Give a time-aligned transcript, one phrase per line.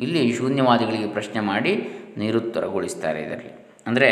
[0.00, 3.52] ಇಲ್ಲಿ ಶೂನ್ಯವಾದಿಗಳಿಗೆ ಪ್ರಶ್ನೆ ಮಾಡಿ ನಿರುತ್ತರಗೊಳಿಸ್ತಾರೆ ಇದರಲ್ಲಿ.
[3.86, 4.10] ಅಂದರೆ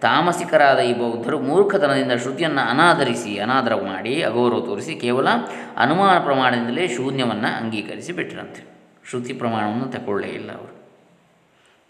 [0.00, 5.28] ತಾಮಸಿಕರಾದ ಈ ಬೌದ್ಧರು ಮೂರ್ಖತನದಿಂದ ಶ್ರುತಿಯನ್ನು ಅನಾದರಿಸಿ ಅನಾದರ ಮಾಡಿ, ಅಗೌರವ ತೋರಿಸಿ ಕೇವಲ
[5.76, 8.62] ಅನುಮಾನ ಪ್ರಮಾಣದಿಂದಲೇ ಶೂನ್ಯವನ್ನು ಅಂಗೀಕರಿಸಿ ಬಿಟ್ಟರಂತೆ
[9.08, 10.74] ಶ್ರುತಿ ಪ್ರಮಾಣವನ್ನು ತಗೊಳ್ಳೇ ಇಲ್ಲ ಅವರು.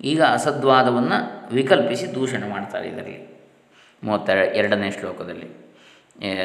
[0.00, 1.19] ಈಗ ಅಸದ್ವಾದವನ್ನು
[1.55, 3.19] ವಿಕಲ್ಪಿಸಿ ದೂಷಣೆ ಮಾಡ್ತಾರೆ ಇದರಲ್ಲಿ.
[4.05, 5.48] ಮೂವತ್ತ ಎರಡನೇ ಶ್ಲೋಕದಲ್ಲಿ.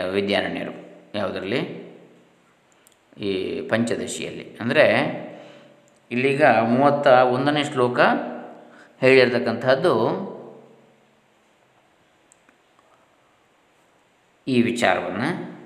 [0.10, 0.74] ವಿದ್ಯಾರಣ್ಯರು,
[1.16, 1.62] ಯಾವುದರಲ್ಲಿ?
[3.18, 4.46] ಈ ಪಂಚದಶಿಯಲ್ಲಿ.
[4.62, 4.86] ಅಂದರೆ,
[6.12, 8.00] ಇಲ್ಲಿಗ ಮೂವತ್ತ ಒಂದನೇ ಶ್ಲೋಕ
[9.02, 9.94] ಹೇಳಿರ್ತಕ್ಕಂಥದ್ದು
[14.48, 15.60] ಈ ವಿಚಾರವನ್ನು.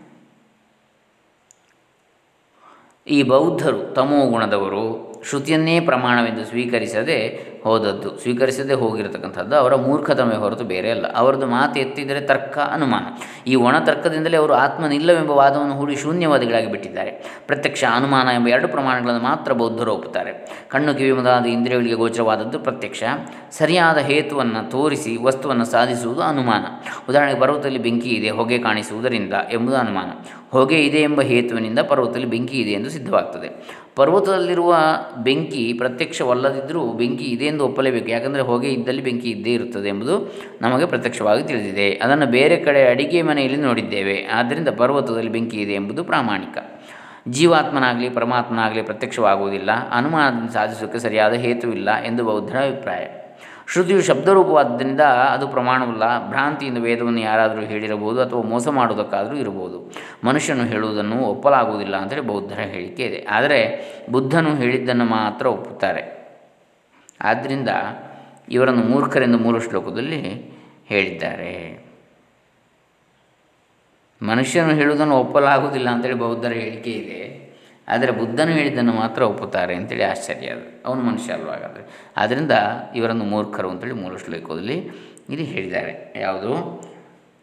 [3.08, 8.18] ಈ ಬೌದ್ಧರು ತಮೋ ಗುಣದವರು ಶ್ರುತಿಯನ್ನೇ ಪ್ರಮಾಣವೆಂದು ಸ್ವೀಕರಿಸದೆ ಹೋದದ್ದು.
[8.18, 11.06] ಸ್ವೀಕರಿಸದೆ ಹೋಗಿರತಕ್ಕಂಥದ್ದು ಅವರ ಮೂರ್ಖತಮೆ ಹೊರತು ಬೇರೆ ಅಲ್ಲ.
[11.16, 13.04] ಅವರದ್ದು ಮಾತು ಎತ್ತಿದರೆ ತರ್ಕ ಅನುಮಾನ.
[13.50, 17.42] ಈ ಒಣ ತರ್ಕದಿಂದಲೇ ಅವರು ಆತ್ಮನಿಲ್ಲವೆಂಬ ವಾದವನ್ನು ಹೂಡಿ ಶೂನ್ಯವಾದಿಗಳಾಗಿ ಬಿಟ್ಟಿದ್ದಾರೆ.
[17.48, 20.66] ಪ್ರತ್ಯಕ್ಷ ಅನುಮಾನ ಎಂಬ ಎರಡು ಪ್ರಮಾಣಗಳನ್ನು ಮಾತ್ರ ಬೌದ್ಧರು ಒಪ್ಪುತ್ತಾರೆ.
[20.70, 23.04] ಕಣ್ಣು ಕಿವಿ ಮೊದಲಾದ ಇಂದ್ರಿಯಗಳಿಗೆ ಗೋಚರವಾದದ್ದು ಪ್ರತ್ಯಕ್ಷ.
[23.52, 26.66] ಸರಿಯಾದ ಹೇತುವನ್ನು ತೋರಿಸಿ ವಸ್ತುವನ್ನು ಸಾಧಿಸುವುದು ಅನುಮಾನ.
[27.10, 30.26] ಉದಾಹರಣೆಗೆ ಪರ್ವತದಲ್ಲಿ ಬೆಂಕಿ ಇದೆ, ಹೊಗೆ ಕಾಣಿಸುವುದರಿಂದ ಎಂಬುದು ಅನುಮಾನ.
[30.52, 33.83] ಹೊಗೆ ಇದೆ ಎಂಬ ಹೇತುವಿನಿಂದ ಪರ್ವತದಲ್ಲಿ ಬೆಂಕಿ ಇದೆ ಎಂದು ಸಿದ್ಧವಾಗ್ತದೆ.
[33.96, 34.76] ಪರ್ವತದಲ್ಲಿರುವ
[35.18, 38.08] ಬೆಂಕಿ ಪ್ರತ್ಯಕ್ಷವಲ್ಲದಿದ್ದರೂ ಬೆಂಕಿ ಇದೆ ಎಂದು ಒಪ್ಪಲೇಬೇಕು.
[38.08, 41.92] ಯಾಕಂದರೆ ಹೊಗೆ ಇದ್ದಲ್ಲಿ ಬೆಂಕಿ ಇದ್ದೇ ಇರುತ್ತದೆ ಎಂಬುದು ನಮಗೆ ಪ್ರತ್ಯಕ್ಷವಾಗಿ ತಿಳಿದಿದೆ.
[41.92, 44.28] ಅದನ್ನು ಬೇರೆ ಕಡೆ ಅಡಿಗೆ ಮನೆಯಲ್ಲಿ ನೋಡಿದ್ದೇವೆ.
[44.34, 46.58] ಆದ್ದರಿಂದ ಪರ್ವತದಲ್ಲಿ ಬೆಂಕಿ ಇದೆ ಎಂಬುದು ಪ್ರಾಮಾಣಿಕ.
[47.30, 49.70] ಜೀವಾತ್ಮನಾಗಲಿ, ಪರಮಾತ್ಮನಾಗಲಿ ಪ್ರತ್ಯಕ್ಷವಾಗುವುದಿಲ್ಲ.
[49.92, 53.23] ಅನುಮಾನದಿಂದ ಸಾಧಿಸೋಕ್ಕೆ ಸರಿಯಾದ ಹೇತುವಿಲ್ಲ ಎಂದು ಬೌದ್ಧರ ಅಭಿಪ್ರಾಯ.
[53.74, 56.30] ಶ್ರುತಿಯು ಶಬ್ದರೂಪವಾದ್ದರಿಂದ ಅದು ಪ್ರಮಾಣವಲ್ಲ.
[56.30, 59.92] ಭ್ರಾಂತಿಯಿಂದ ವೇದವನ್ನು ಯಾರಾದರೂ ಹೇಳಿರಬಹುದು ಅಥವಾ ಮೋಸ ಮಾಡುವುದಕ್ಕಾದರೂ ಇರಬಹುದು.
[60.24, 63.28] ಮನುಷ್ಯನು ಹೇಳುವುದನ್ನು ಒಪ್ಪಲಾಗುವುದಿಲ್ಲ ಅಂತೇಳಿ ಬೌದ್ಧರ ಹೇಳಿಕೆ ಇದೆ.
[63.30, 63.82] ಆದರೆ
[64.12, 66.30] ಬುದ್ಧನು ಹೇಳಿದ್ದನ್ನು ಮಾತ್ರ ಒಪ್ಪುತ್ತಾರೆ.
[67.22, 67.70] ಆದ್ದರಿಂದ
[68.50, 70.52] ಇವರನ್ನು ಮೂರ್ಖರೆಂದು ಮೂರು ಶ್ಲೋಕದಲ್ಲಿ
[70.86, 71.86] ಹೇಳಿದ್ದಾರೆ.
[74.22, 77.43] ಮನುಷ್ಯನು ಹೇಳುವುದನ್ನು ಒಪ್ಪಲಾಗುವುದಿಲ್ಲ ಅಂತೇಳಿ ಬೌದ್ಧರ ಹೇಳಿಕೆ ಇದೆ.
[77.88, 80.84] ಆದರೆ ಬುದ್ಧನು ಹೇಳಿದ್ದನ್ನು ಮಾತ್ರ ಒಪ್ಪುತ್ತಾರೆ ಅಂತೇಳಿ ಆಶ್ಚರ್ಯ ಅದು.
[80.86, 82.52] ಅವನು ಮನುಷ್ಯ ಅಲ್ವಾಗಾದರೆ ಆದ್ದರಿಂದ
[82.96, 84.92] ಇವರನ್ನು ಮೂರ್ಖರು ಅಂತೇಳಿ ಮೂರು ಶ್ಲೋಕದಲ್ಲಿ
[85.30, 86.14] ಇಲ್ಲಿ ಹೇಳಿದ್ದಾರೆ.
[86.16, 86.54] ಯಾವುದು?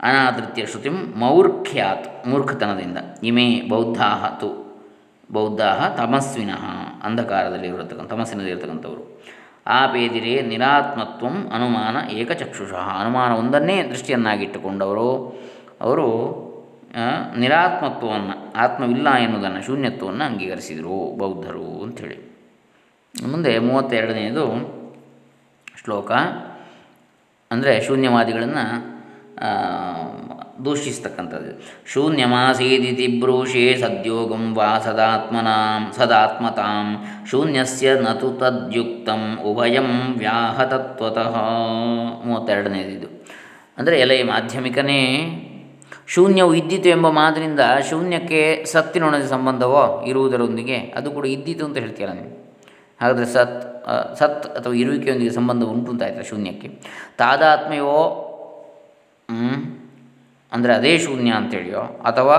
[0.01, 2.99] ಅನಾದೃತ್ಯ ಶ್ರುತಿ ಮೌರ್ಖ್ಯಾತ್ ಮೂರ್ಖತನದಿಂದ.
[3.23, 4.71] ಇಮೇ ಬೌದ್ಧಾ ತು.
[5.33, 6.65] ಬೌದ್ಧಾ ತಮಸ್ವಿನಃ
[7.05, 9.23] ಅಂಧಕಾರದಲ್ಲಿ ಇರತಕ್ಕಂಥ, ತಮಸ್ಸಿನಲ್ಲಿ ಇರತಕ್ಕಂಥವರು.
[9.93, 13.01] ಪೇದಿರೇ ನಿರಾತ್ಮತ್ವಂ ಅನುಮಾನ ಏಕಚಕ್ಷುಷಃ.
[13.01, 15.41] ಅನುಮಾನ ಒಂದನ್ನೇ ದೃಷ್ಟಿಯನ್ನಾಗಿಟ್ಟುಕೊಂಡವರು.
[15.81, 16.50] ಅವರು
[17.41, 22.19] ನಿರಾತ್ಮತ್ವವನ್ನು, ಆತ್ಮವಿಲ್ಲ ಎನ್ನುವುದನ್ನು, ಶೂನ್ಯತ್ವವನ್ನು ಅಂಗೀಕರಿಸಿದರು ಬೌದ್ಧರು ಅಂಥೇಳಿ.
[23.15, 24.47] ಮುಂದೆ ಮೂವತ್ತೆರಡನೆಯದು
[25.81, 26.11] ಶ್ಲೋಕ,
[27.51, 28.65] ಅಂದರೆ ಶೂನ್ಯವಾದಿಗಳನ್ನು
[30.65, 31.53] ದೂಷಿಸ್ತಕ್ಕಂಥದ್ದು.
[31.93, 36.89] ಶೂನ್ಯಮಾಸೀದಿತಿ ಬ್ರೂಷೇ ಸದ್ಯೋಗಂ ವಾ ಸದಾತ್ಮನಾಂ, ಸದಾತ್ಮತಾಂ,
[37.31, 41.37] ಶೂನ್ಯಸ್ಯ ನತು ತದ್ಯುಕ್ತಂ, ಉಭಯಂ ವ್ಯಾಹತತ್ವತಃ.
[42.27, 43.09] ಮೂವತ್ತೆರಡನೇದಿದು
[43.79, 45.01] ಅಂದರೆ ಎಲೆ ಮಾಧ್ಯಮಿಕನೇ
[46.15, 47.61] ಶೂನ್ಯವು ಇದ್ದಿತು ಎಂಬ ಮಾತಿನಿಂದ
[47.91, 52.33] ಶೂನ್ಯಕ್ಕೆ ಸತ್ತಿನೊಣದ ಸಂಬಂಧವೋ ಇರುವುದರೊಂದಿಗೆ ಅದು ಕೂಡ ಇದ್ದಿತು ಅಂತ ಹೇಳ್ತೀರಾ ನೀವು
[53.01, 53.59] ಹಾಗಾದರೆ ಸತ್
[54.19, 56.69] ಸತ್ ಅಥವಾ ಇರುವಿಕೆಯೊಂದಿಗೆ ಸಂಬಂಧ ಉಂಟು ಅಂತ ಶೂನ್ಯಕ್ಕೆ.
[57.19, 58.01] ತಾದಾತ್ಮ್ಯವೋ
[60.53, 62.37] ಅಂದರೆ ಅದೇ ಶೂನ್ಯ ಅಂತೇಳಿಯೋ, ಅಥವಾ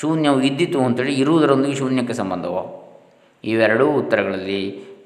[0.00, 2.62] ಶೂನ್ಯವು ಇದ್ದಿತು ಅಂತೇಳಿ ಇರುವುದರೊಂದಿಗೆ ಶೂನ್ಯಕ್ಕೆ ಸಂಬಂಧವೋ?
[3.44, 4.60] ಇವೆರಡೂ ಉತ್ತರಗಳಲ್ಲಿ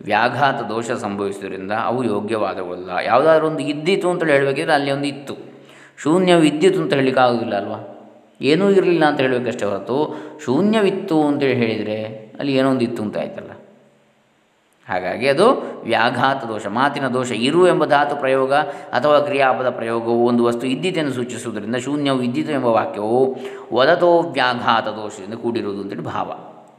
[0.04, 5.34] ವ್ಯಾಘಾತ ದೋಷ ಸಂಭವಿಸುವುದರಿಂದ ಅವು ಯೋಗ್ಯವಾದವಲ್ಲ ಯಾವುದಾದ್ರೂ ಒಂದು ಇದ್ದಿತು ಅಂತೇಳಿ ಹೇಳಬೇಕಿದ್ರೆ ಅಲ್ಲಿ ಒಂದು ಇತ್ತು.
[6.02, 7.78] ಶೂನ್ಯವು ವಿದ್ಯುತ್ ಅಂತ ಹೇಳಲಿಕ್ಕೆ ಆಗೋದಿಲ್ಲ ಅಲ್ವಾ?
[8.40, 9.98] ಏನೂ ಇರಲಿಲ್ಲ ಅಂತ ಹೇಳಬೇಕಷ್ಟೇ ಹೊರತು
[10.44, 11.98] ಶೂನ್ಯವಿತ್ತು ಅಂತೇಳಿ ಹೇಳಿದರೆ
[12.38, 13.52] ಅಲ್ಲಿ ಏನೋ ಒಂದು ಇತ್ತು ಅಂತ ಆಯ್ತಲ್ಲ.
[14.88, 15.46] ಹಾಗಾಗಿ ಅದು
[15.82, 18.52] ವ್ಯಾಘಾತ ದೋಷ, ಮಾತಿನ ದೋಷ, ಇರು ಎಂಬ ಧಾತು ಪ್ರಯೋಗ
[18.96, 23.20] ಅಥವಾ ಕ್ರಿಯಾಪದ ಪ್ರಯೋಗವು ಒಂದು ವಸ್ತು ಇದ್ದಿತೆಂದು ಸೂಚಿಸುವುದರಿಂದ ಶೂನ್ಯವು ಇದ್ದಿತು ಎಂಬ ವಾಕ್ಯವು
[23.74, 26.28] ವದತೋ ವ್ಯಾಘಾತ ದೋಷದಿಂದ ಕೂಡಿರುವುದು ಅಂತೇಳಿ ಭಾವ.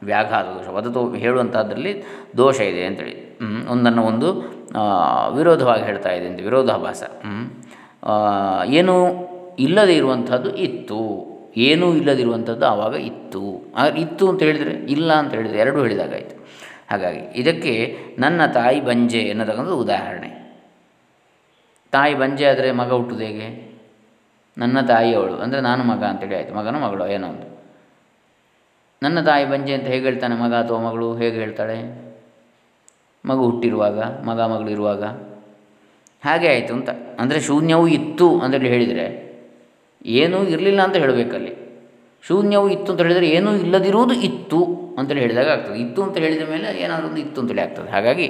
[0.03, 1.93] ವ್ಯಾಘಾತ ದೋಷ, ವದತೋ ಹೇಳುವಂಥದ್ರಲ್ಲಿ
[2.37, 3.15] ದೋಷ ಇದೆ ಅಂತೇಳಿ
[3.67, 4.29] ಒಂದನ್ನು ಒಂದು
[5.37, 7.03] ವಿರೋಧವಾಗಿ ಹೇಳ್ತಾ ಇದೆ ಅಂತ ವಿರೋಧಾಭಾಸ.
[8.65, 8.95] ಏನು
[9.59, 11.01] ಇಲ್ಲದೆ ಇರುವಂಥದ್ದು ಇತ್ತು.
[11.57, 13.74] ಏನೂ ಇಲ್ಲದಿರುವಂಥದ್ದು ಆವಾಗ ಇತ್ತು.
[13.98, 16.36] ಇತ್ತು ಅಂತ ಹೇಳಿದರೆ ಇಲ್ಲ ಅಂತ ಹೇಳಿದರೆ ಎರಡೂ ಹೇಳಿದಾಗಾಯಿತು.
[16.92, 20.30] ಹಾಗಾಗಿ ಇದಕ್ಕೆ ನನ್ನ ತಾಯಿ ಬಂಜೆ ಎನ್ನತಕ್ಕಂಥದ್ದು ಉದಾಹರಣೆ.
[21.92, 23.48] ತಾಯಿ ಬಂಜೆ ಆದರೆ ಮಗ ಹುಟ್ಟುದು ಹೇಗೆ?
[24.57, 25.36] ನನ್ನ ತಾಯಿ ಅವಳು.
[25.36, 26.54] ಅಂದರೆ ನಾನು ಮಗ ಅಂತೇಳಿ ಆಯಿತು.
[26.56, 27.48] ಮಗನ ಮಗಳು ಏನೋ ಒಂದು.
[29.04, 31.15] ನನ್ನ ತಾಯಿ ಬಂಜೆ ಅಂತ ಹೇಗೆ ಹೇಳ್ತಾನೆ ಮಗ ಅಥವಾ ಮಗಳು?
[31.15, 32.07] ಹೇಗೆ ಹೇಳ್ತಾಳೆ?
[33.25, 35.04] ಮಗು ಹುಟ್ಟಿರುವಾಗ, ಮಗ ಮಗಳು ಇರುವಾಗ
[36.27, 36.89] ಹಾಗೆ ಆಯಿತು ಅಂತ.
[37.21, 39.06] ಅಂದರೆ ಶೂನ್ಯವೂ ಇತ್ತು ಅಂತೇಳಿ ಹೇಳಿದರೆ
[40.19, 41.53] ಏನೂ ಇರಲಿಲ್ಲ ಅಂತ ಹೇಳಬೇಕಲ್ಲಿ.
[42.27, 44.59] ಶೂನ್ಯವೂ ಇತ್ತು ಅಂತ ಹೇಳಿದರೆ ಏನೂ ಇಲ್ಲದಿರುವುದು ಇತ್ತು
[44.97, 45.77] ಅಂತೇಳಿ ಹೇಳಿದಾಗ ಆಗ್ತದೆ.
[45.79, 47.89] ಇತ್ತು ಅಂತ ಹೇಳಿದ ಮೇಲೆ ಏನಾದರೂ ಒಂದು ಇತ್ತು ಅಂತೇಳಿ ಆಗ್ತದೆ.
[47.91, 48.27] ಹಾಗಾಗಿ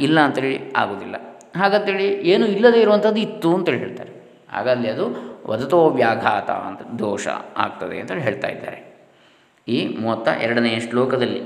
[0.00, 1.16] ಇಲ್ಲ ಅಂತೇಳಿ ಆಗೋದಿಲ್ಲ
[1.56, 4.12] ಹಾಗಂತೇಳಿ ಏನು ಇಲ್ಲದೇ ಇರುವಂಥದ್ದು ಇತ್ತು ಅಂತೇಳಿ ಹೇಳ್ತಾರೆ.
[4.52, 5.04] ಹಾಗಲ್ಲಿ ಅದು
[5.46, 7.26] ವದತೋ ವ್ಯಾಘಾತ ಅಂತ ದೋಷ
[7.56, 8.78] ಆಗ್ತದೆ ಅಂತೇಳಿ ಹೇಳ್ತಾ ಇದ್ದಾರೆ.
[9.68, 11.40] ಈ ಮೂವತ್ತ ಎರಡನೆಯ ಶ್ಲೋಕದಲ್ಲಿ.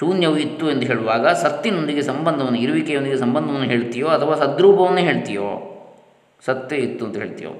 [0.00, 5.78] ಶೂನ್ಯವು ಇತ್ತು ಎಂದು ಹೇಳುವಾಗ ಸತ್ತಿನೊಂದಿಗೆ ಸಂಬಂಧವನ್ನು, ಇರುವಿಕೆಯೊಂದಿಗೆ ಸಂಬಂಧವನ್ನು ಹೇಳ್ತೀಯೋ ಅಥವಾ ಸದ್ರೂಪವನ್ನೇ ಹೇಳ್ತೀಯೋ?
[6.44, 7.50] ಸತ್ತೇ ಇತ್ತು ಅಂತ ಹೇಳ್ತೀಯೋ?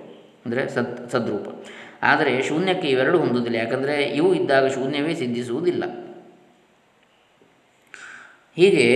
[0.46, 1.64] ಅಂದರೆ ಸತ್, ಸದ್ರೂಪ.
[2.02, 3.56] ಆದರೆ ಶೂನ್ಯಕ್ಕೆ ಇವೆರಡೂ ಹೊಂದುವುದಿಲ್ಲ.
[3.56, 5.84] ಯಾಕಂದರೆ ಇವು ಇದ್ದಾಗ ಶೂನ್ಯವೇ ಸಿದ್ಧಿಸುವುದಿಲ್ಲ.
[8.56, 8.88] ಹೀಗೆ,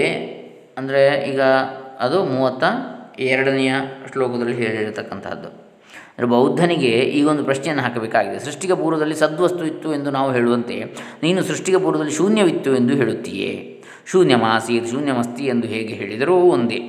[0.79, 1.40] ಅಂದರೆ ಈಗ
[2.00, 2.64] ಅದು ಮೂವತ್ತ
[3.19, 3.75] ಎರಡನೆಯ
[4.12, 5.63] ಶ್ಲೋಕದಲ್ಲಿ ಹೇಳಿರತಕ್ಕಂಥದ್ದು
[6.19, 8.38] ಬೌದ್ಧನಿಗೆ ಈಗ ಒಂದು ಪ್ರಶ್ನೆಯನ್ನು ಹಾಕಬೇಕಾಗಿದೆ.
[8.38, 10.76] ಸೃಷ್ಟಿಗೆ ಪೂರ್ವದಲ್ಲಿ ಸದ್ವಸ್ತು ಇತ್ತು ಎಂದು ನಾವು ಹೇಳುವಂತೆ,
[11.22, 13.82] ನೀನು ಸೃಷ್ಟಿಗೆ ಪೂರ್ವದಲ್ಲಿ ಶೂನ್ಯವಿತ್ತು ಎಂದು ಹೇಳುತ್ತೀಯೇ?
[14.06, 16.81] ಶೂನ್ಯಮಾಸೀತ್, ಶೂನ್ಯಮಸ್ತಿ ಎಂದು ಹೇಗೆ ಹೇಳಿದರೂ ಒಂದೇ.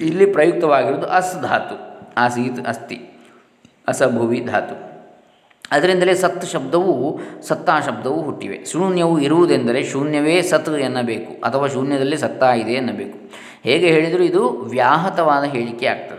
[0.00, 1.76] ಇಲ್ಲಿ ಪ್ರಯುಕ್ತವಾಗಿರುವುದು ಅಸ್ ಧಾತು,
[2.16, 2.98] ಆಸೀತ್ ಅಸ್ತಿ,
[3.88, 4.76] ಅಸಭುವಿ ಧಾತು.
[5.72, 8.64] ಅದರಿಂದಲೇ ಸತ್ ಶಬ್ದವು ಸತ್ತಾ ಶಬ್ದವು ಹುಟ್ಟಿವೆ.
[8.64, 13.18] ಶೂನ್ಯವು ಇರುವುದೆಂದರೆ ಶೂನ್ಯವೇ ಸತ್ ಎನ್ನಬೇಕು, ಅಥವಾ ಶೂನ್ಯದಲ್ಲಿ ಸತ್ತಾ ಇದೆ ಎನ್ನಬೇಕು.
[13.64, 16.15] ಹೇಗೆ ಹೇಳಿದರೂ ಇದು ವ್ಯಾಹತವಾದ ಹೇಳಿಕೆ ಆಗ್ತದೆ.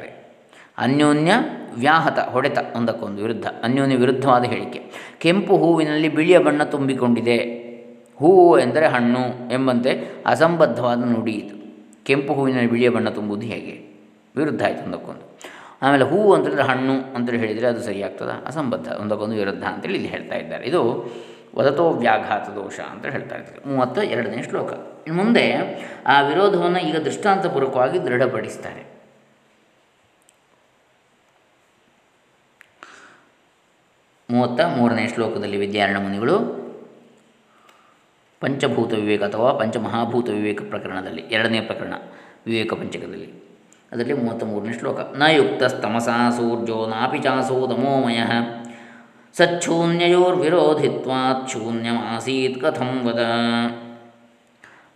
[0.78, 1.32] ಅನ್ಯೋನ್ಯ
[1.76, 4.82] ವ್ಯಾಹತ, ಹೊಡೆತ ಒಂದಕ್ಕೊಂದು ವಿರುದ್ಧ, ಅನ್ಯೋನ್ಯ ವಿರುದ್ಧವಾದ ಹೇಳಿಕೆ.
[5.20, 7.38] ಕೆಂಪು ಹೂವಿನಲ್ಲಿ ಬಿಳಿಯ ಬಣ್ಣ ತುಂಬಿಕೊಂಡಿದೆ.
[8.20, 11.56] ಹೂವು ಎಂದರೆ ಹಣ್ಣು ಎಂಬಂತೆ ಅಸಂಬದ್ಧವಾದ ನುಡಿ ಇದು.
[12.06, 13.98] ಕೆಂಪು ಹೂವಿನಲ್ಲಿ ಬಿಳಿಯ ಬಣ್ಣ ತುಂಬುವುದು ಹೇಗೆ?
[14.36, 15.38] ವಿರುದ್ಧ ಆಯಿತು ಒಂದಕ್ಕೊಂದು.
[15.82, 18.48] ಆಮೇಲೆ ಹೂವು ಅಂತೇಳಿದ್ರೆ ಹಣ್ಣು ಅಂತೇಳಿ ಹೇಳಿದರೆ ಅದು ಸರಿಯಾಗ್ತದೆ?
[18.48, 20.66] ಅಸಂಬದ್ಧ, ಒಂದಕ್ಕೊಂದು ವಿರುದ್ಧ ಅಂತೇಳಿ ಇಲ್ಲಿ ಹೇಳ್ತಾ ಇದ್ದಾರೆ.
[20.66, 21.12] ಇದು
[21.56, 23.70] ವದತೋ ವ್ಯಾಘಾತ ದೋಷ ಅಂತ ಹೇಳ್ತಾ ಇದ್ದಾರೆ.
[23.70, 24.74] ಮೂವತ್ತ ಎರಡನೇ ಶ್ಲೋಕ.
[25.12, 25.54] ಮುಂದೆ
[26.08, 28.97] ಆ ವಿರೋಧವನ್ನು ಈಗ ದೃಷ್ಟಾಂತಪೂರ್ವಕವಾಗಿ ದೃಢಪಡಿಸ್ತಾರೆ.
[34.30, 36.68] ಮೂವತ್ತ ಮೂರನೇ ಶ್ಲೋಕದಲ್ಲಿ ವಿದ್ಯಾರಣ್ಯ ಮುನಿಗಳು
[38.40, 41.94] ಪಂಚಭೂತ ವಿವೇಕ ಅಥವಾ ಪಂಚಮಹಾಭೂತ ವಿವೇಕ ಪ್ರಕರಣದಲ್ಲಿ, ಎರಡನೇ ಪ್ರಕರಣ
[42.46, 43.58] ವಿವೇಕ ಪಂಚಕದಲ್ಲಿ.
[43.92, 45.00] ಅದರಲ್ಲಿ ಮೂವತ್ತ ಮೂರನೇ ಶ್ಲೋಕ.
[45.00, 48.24] ನ ಯುಕ್ತಸ್ತಮಸಾ ಸೂರ್ಯೋ ನಾಪಿ ಚಾಸೋ ದಮೋಮಯ
[49.34, 53.20] ಸಚ್ಛೂನ್ಯಯೋರ್ವಿರೋಧಿತ್ವಾತ್ ಶೂನ್ಯಮಾಸೀತ್ ಕಥಂ ವದ.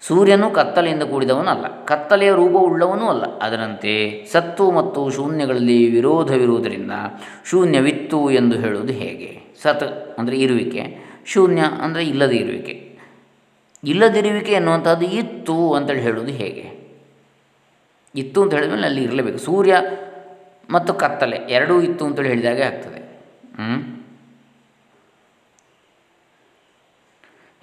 [0.01, 3.25] ಸೂರ್ಯನು ಕತ್ತಲೆಯಿಂದ ಕೂಡಿದವನಲ್ಲ ಕತ್ತಲೆಯ ರೂಪವುಳ್ಳವನೂ ಅಲ್ಲ.
[3.39, 3.93] ಅದರಂತೆ
[4.31, 6.91] ಸತ್ತು ಮತ್ತು ಶೂನ್ಯಗಳಲ್ಲಿ ವಿರೋಧವಿರುವುದರಿಂದ
[7.49, 9.29] ಶೂನ್ಯವಿತ್ತು ಎಂದು ಹೇಳುವುದು ಹೇಗೆ?
[9.63, 9.83] ಸತ್
[10.19, 10.83] ಅಂದರೆ ಇರುವಿಕೆ,
[11.25, 12.75] ಶೂನ್ಯ ಅಂದರೆ ಇಲ್ಲದ ಇರುವಿಕೆ.
[13.83, 16.65] ಇಲ್ಲದಿರುವಿಕೆ ಎನ್ನುವಂಥದ್ದು ಇತ್ತು ಅಂತೇಳಿ ಹೇಳುವುದು ಹೇಗೆ?
[18.15, 19.37] ಇತ್ತು ಅಂತ ಹೇಳಿದ್ಮೇಲೆ ಅಲ್ಲಿ ಇರಲೇಬೇಕು.
[19.37, 19.75] ಸೂರ್ಯ
[20.69, 22.99] ಮತ್ತು ಕತ್ತಲೆ ಎರಡೂ ಇತ್ತು ಅಂತೇಳಿ ಹೇಳಿದಾಗೆ ಆಗ್ತದೆ.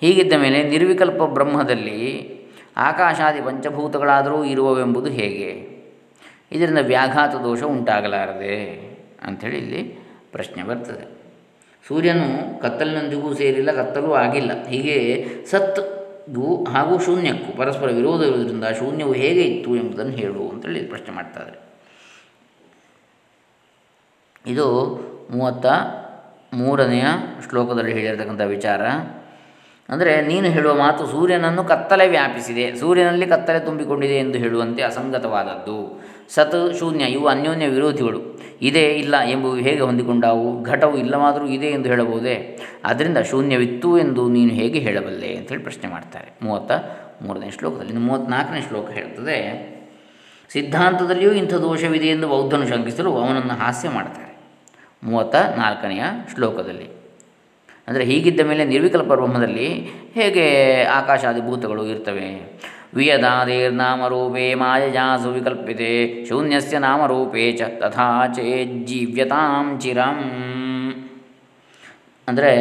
[0.00, 1.98] ಹೀಗಿದ್ದ ಮೇಲೆ ನಿರ್ವಿಕಲ್ಪ ಬ್ರಹ್ಮದಲ್ಲಿ
[2.76, 5.78] ಆಕಾಶಾದಿ ಪಂಚಭೂತಗಳಾದರೂ ಇರುವವೆಂಬುದು ಹೇಗೆ?
[6.52, 8.88] ಇದರಿಂದ ವ್ಯಾಘಾತ ದೋಷ ಉಂಟಾಗಲಾರದೆ?
[9.22, 9.82] ಅಂಥೇಳಿ ಇಲ್ಲಿ
[10.32, 11.18] ಪ್ರಶ್ನೆ ಬರ್ತದೆ.
[11.88, 14.66] ಸೂರ್ಯನು ಕತ್ತಲಿನೊಂದಿಗೂ ಸೇರಿಲ್ಲ, ಕತ್ತಲೂ ಆಗಿಲ್ಲ.
[14.66, 21.68] ಹೀಗೆ ಸತ್ಗೂ ಹಾಗೂ ಶೂನ್ಯಕ್ಕೂ ಪರಸ್ಪರ ವಿರೋಧ ಇರುವುದರಿಂದ ಶೂನ್ಯವು ಹೇಗೆ ಇತ್ತು ಎಂಬುದನ್ನು ಹೇಳು ಅಂತೇಳಿ ಪ್ರಶ್ನೆ ಮಾಡ್ತಾರೆ
[24.46, 24.66] ಇದು
[25.30, 25.66] ಮೂವತ್ತ
[26.52, 27.04] ಮೂರನೆಯ
[27.48, 28.80] ಶ್ಲೋಕದಲ್ಲಿ ಹೇಳಿರತಕ್ಕಂಥ ವಿಚಾರ.
[29.88, 36.02] ಅಂದರೆ ನೀನು ಹೇಳುವ ಮಾತು ಸೂರ್ಯನನ್ನು ಕತ್ತಲೆ ವ್ಯಾಪಿಸಿದೆ, ಸೂರ್ಯನಲ್ಲಿ ಕತ್ತಲೆ ತುಂಬಿಕೊಂಡಿದೆ ಎಂದು ಹೇಳುವಂತೆ ಅಸಂಗತವಾದದ್ದು.
[36.28, 38.38] ಸತ್, ಶೂನ್ಯ ಇವು ಅನ್ಯೋನ್ಯ ವಿರೋಧಿಗಳು.
[38.62, 40.62] ಇದೆ, ಇಲ್ಲ ಎಂಬುವು ಹೇಗೆ ಹೊಂದಿಕೊಂಡಾವು?
[40.62, 42.58] ಘಟವು ಇಲ್ಲವಾದರೂ ಇದೆ ಎಂದು ಹೇಳಬಹುದೇ?
[42.84, 46.38] ಅದರಿಂದ ಶೂನ್ಯವಿತ್ತು ಎಂದು ನೀನು ಹೇಗೆ ಹೇಳಬಲ್ಲೆ ಅಂತೇಳಿ ಪ್ರಶ್ನೆ ಮಾಡ್ತಾರೆ.
[46.42, 46.72] ಮೂವತ್ತ
[47.22, 49.38] ಮೂರನೇ ಶ್ಲೋಕದಲ್ಲಿ, ಇನ್ನು ಮೂವತ್ತ್ನಾಲ್ಕನೇ ಶ್ಲೋಕ ಹೇಳ್ತದೆ
[50.52, 54.38] ಸಿದ್ಧಾಂತದಲ್ಲಿಯೂ ಇಂಥ ದೋಷವಿದೆ ಎಂದು ಬೌದ್ಧನು ಶಂಕಿಸಲು ಅವನನ್ನು ಹಾಸ್ಯ ಮಾಡ್ತಾರೆ.
[55.02, 56.02] ಮೂವತ್ತ ನಾಲ್ಕನೆಯ
[56.34, 56.97] ಶ್ಲೋಕದಲ್ಲಿ
[57.88, 59.68] ಅಂದರೆ ಹೀಗಿದ್ದ ಮೇಲೆ ನಿರ್ವಿಕಲ್ಪ ಬ್ರಹ್ಮದಲ್ಲಿ
[60.14, 62.58] ಹೇಗೆ ಆಕಾಶಾದಿ ಭೂತಗಳು ಇರ್ತವೆ?
[62.94, 70.18] ವಿಯದಾದೇರ್ನಾಮರೂಪೇ ಮಾಯಜಾಸು ವಿಕಲ್ಪಿತೆ, ಶೂನ್ಯಸ್ಯ ನಾಮರೂಪೇ ಚ ತಥಾ ಚೇಜ್ಜೀವ್ಯತಾಂ ಚಿರಂ.
[72.28, 72.52] ಅಂದರೆ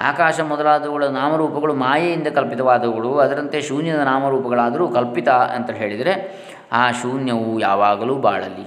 [0.00, 6.14] ಆಕಾಶ ಮೊದಲಾದವುಗಳ ನಾಮರೂಪಗಳು ಮಾಯೆಯಿಂದ ಕಲ್ಪಿತವಾದವುಗಳು, ಅದರಂತೆ ಶೂನ್ಯದ ನಾಮರೂಪಗಳಾದರೂ ಕಲ್ಪಿತ ಅಂತ ಹೇಳಿದರೆ
[6.72, 8.66] ಆ ಶೂನ್ಯವು ಯಾವಾಗಲೂ ಬಾಳಲಿ.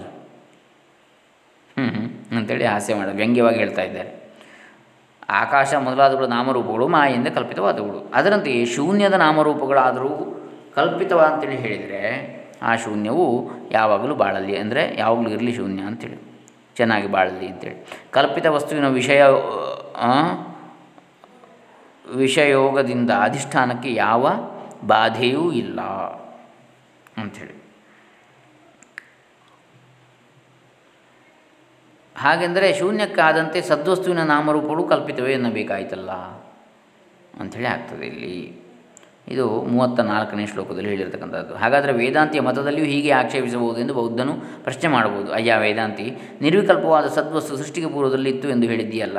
[1.78, 4.19] ಹ್ಞೂ ಅಂತೇಳಿ ಹಾಸ್ಯ ಮಾಡ ವ್ಯಂಗ್ಯವಾಗಿ ಹೇಳ್ತಾ ಇದ್ದಾರೆ.
[5.30, 8.12] ಆಕಾಶ ಮೊದಲಾದವುಗಳ ನಾಮರೂಪಗಳು ಮಾಯೆಯಿಂದ ಕಲ್ಪಿತವಾದವುಗಳು.
[8.14, 10.44] ಅದರಂತೆಯೇ ಶೂನ್ಯದ ನಾಮರೂಪಗಳಾದರೂ
[10.76, 16.30] ಕಲ್ಪಿತವ ಅಂತೇಳಿ ಹೇಳಿದರೆ ಆ ಶೂನ್ಯವು ಯಾವಾಗಲೂ ಬಾಳಲಿ ಅಂದರೆ ಯಾವಾಗಲೂ ಇರಲಿ ಶೂನ್ಯ ಅಂತೇಳಿ.
[16.76, 17.88] ಚೆನ್ನಾಗಿ ಬಾಳಲಿ ಅಂತೇಳಿ.
[18.12, 19.24] ಕಲ್ಪಿತ ವಸ್ತುವಿನ ವಿಷಯ
[22.16, 24.30] ವಿಷಯೋಗದಿಂದ ಅಧಿಷ್ಠಾನಕ್ಕೆ ಯಾವ
[24.88, 25.82] ಬಾಧೆಯೂ ಇಲ್ಲ
[27.18, 27.59] ಅಂಥೇಳಿ.
[32.20, 36.12] ಹಾಗೆಂದರೆ ಶೂನ್ಯಕ್ಕಾದಂತೆ ಸದ್ವಸ್ತುವಿನ ನಾಮರೂಪಗಳು ಕಲ್ಪಿತವೇ ಎನ್ನಬೇಕಾಯ್ತಲ್ಲ?
[37.40, 38.69] ಅಂಥೇಳಿ ಆಗ್ತದೆ ಇಲ್ಲಿ.
[39.30, 41.56] ಇದು ಮೂವತ್ತ ನಾಲ್ಕನೇ ಶ್ಲೋಕದಲ್ಲಿ ಹೇಳಿರ್ತಕ್ಕಂಥದ್ದು.
[41.56, 45.34] ಹಾಗಾದರೆ ವೇದಾಂತಿಯ ಮತದಲ್ಲಿಯೂ ಹೀಗೆ ಆಕ್ಷೇಪಿಸಬಹುದು ಎಂದು ಬೌದ್ಧನು ಪ್ರಶ್ನೆ ಮಾಡಬಹುದು.
[45.34, 49.18] ಅಯ್ಯ ವೇದಾಂತಿ, ನಿರ್ವಿಕಲ್ಪವಾದ ಸದ್ವಸ್ತು ಸೃಷ್ಟಿಗೆ ಪೂರ್ವದಲ್ಲಿ ಇತ್ತು ಎಂದು ಹೇಳಿದ್ದೀಯಲ್ಲ.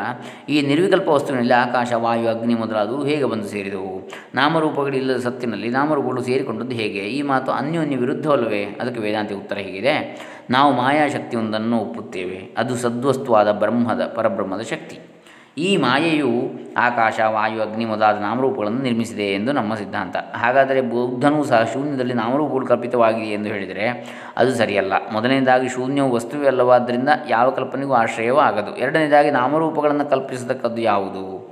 [0.49, 4.09] ಈ ನಿರ್ವಿಕಲ್ಪ ವಸ್ತುವಿನಲ್ಲಿ ಆಕಾಶ, ವಾಯು, ಅಗ್ನಿ ಮೊದಲಾದವು ಹೇಗೆ ಬಂದು ಸೇರಿದವು?
[4.35, 6.99] ನಾಮರೂಪಗಳಿಲ್ಲದ ಸತ್ತಿನಲ್ಲಿ ನಾಮರೂಪಗಳು ಸೇರಿಕೊಂಡದ್ದು ಹೇಗೆ?
[6.99, 8.65] ಈ ಮಾತು ಅನ್ಯೋನ್ಯ ವಿರುದ್ಧವಲ್ಲವೇ?
[8.65, 10.21] ಅದಕ್ಕೆ ವೇದಾಂತಿ ಉತ್ತರ ಹೀಗಿದೆ.
[10.51, 12.55] ನಾವು ಮಾಯಾಶಕ್ತಿಯೊಂದನ್ನು ಒಪ್ಪುತ್ತೇವೆ.
[12.59, 15.10] ಅದು ಸದ್ವಸ್ತುವಾದ ಬ್ರಹ್ಮದ, ಪರಬ್ರಹ್ಮದ ಶಕ್ತಿ.
[15.59, 20.17] ಈ ಮಾಯೆಯು ಆಕಾಶ, ವಾಯು, ಅಗ್ನಿ ಮೊದಲಾದ ನಾಮರೂಪಗಳನ್ನು ನಿರ್ಮಿಸಿದೆ ಎಂದು ನಮ್ಮ ಸಿದ್ಧಾಂತ.
[20.17, 23.89] ಹಾಗಾದರೆ ಬೌದ್ಧನೂ ಸಹ ಶೂನ್ಯದಲ್ಲಿ ನಾಮರೂಪಗಳು ಕಲ್ಪಿತವಾಗಿದೆ ಎಂದು ಹೇಳಿದರೆ
[24.37, 24.93] ಅದು ಸರಿಯಲ್ಲ.
[25.13, 28.77] ಮೊದಲನೇದಾಗಿ ಶೂನ್ಯವು ವಸ್ತುವೇ ಅಲ್ಲವಾದ್ದರಿಂದ ಯಾವ ಕಲ್ಪನೆಗೂ ಆಶ್ರಯವೂ ಆಗದು.
[28.77, 31.50] ಎರಡನೇದಾಗಿ ನಾಮರೂಪಗಳನ್ನು ಕಲ್ಪಿಸತಕ್ಕದ್ದು ಯಾವುದು?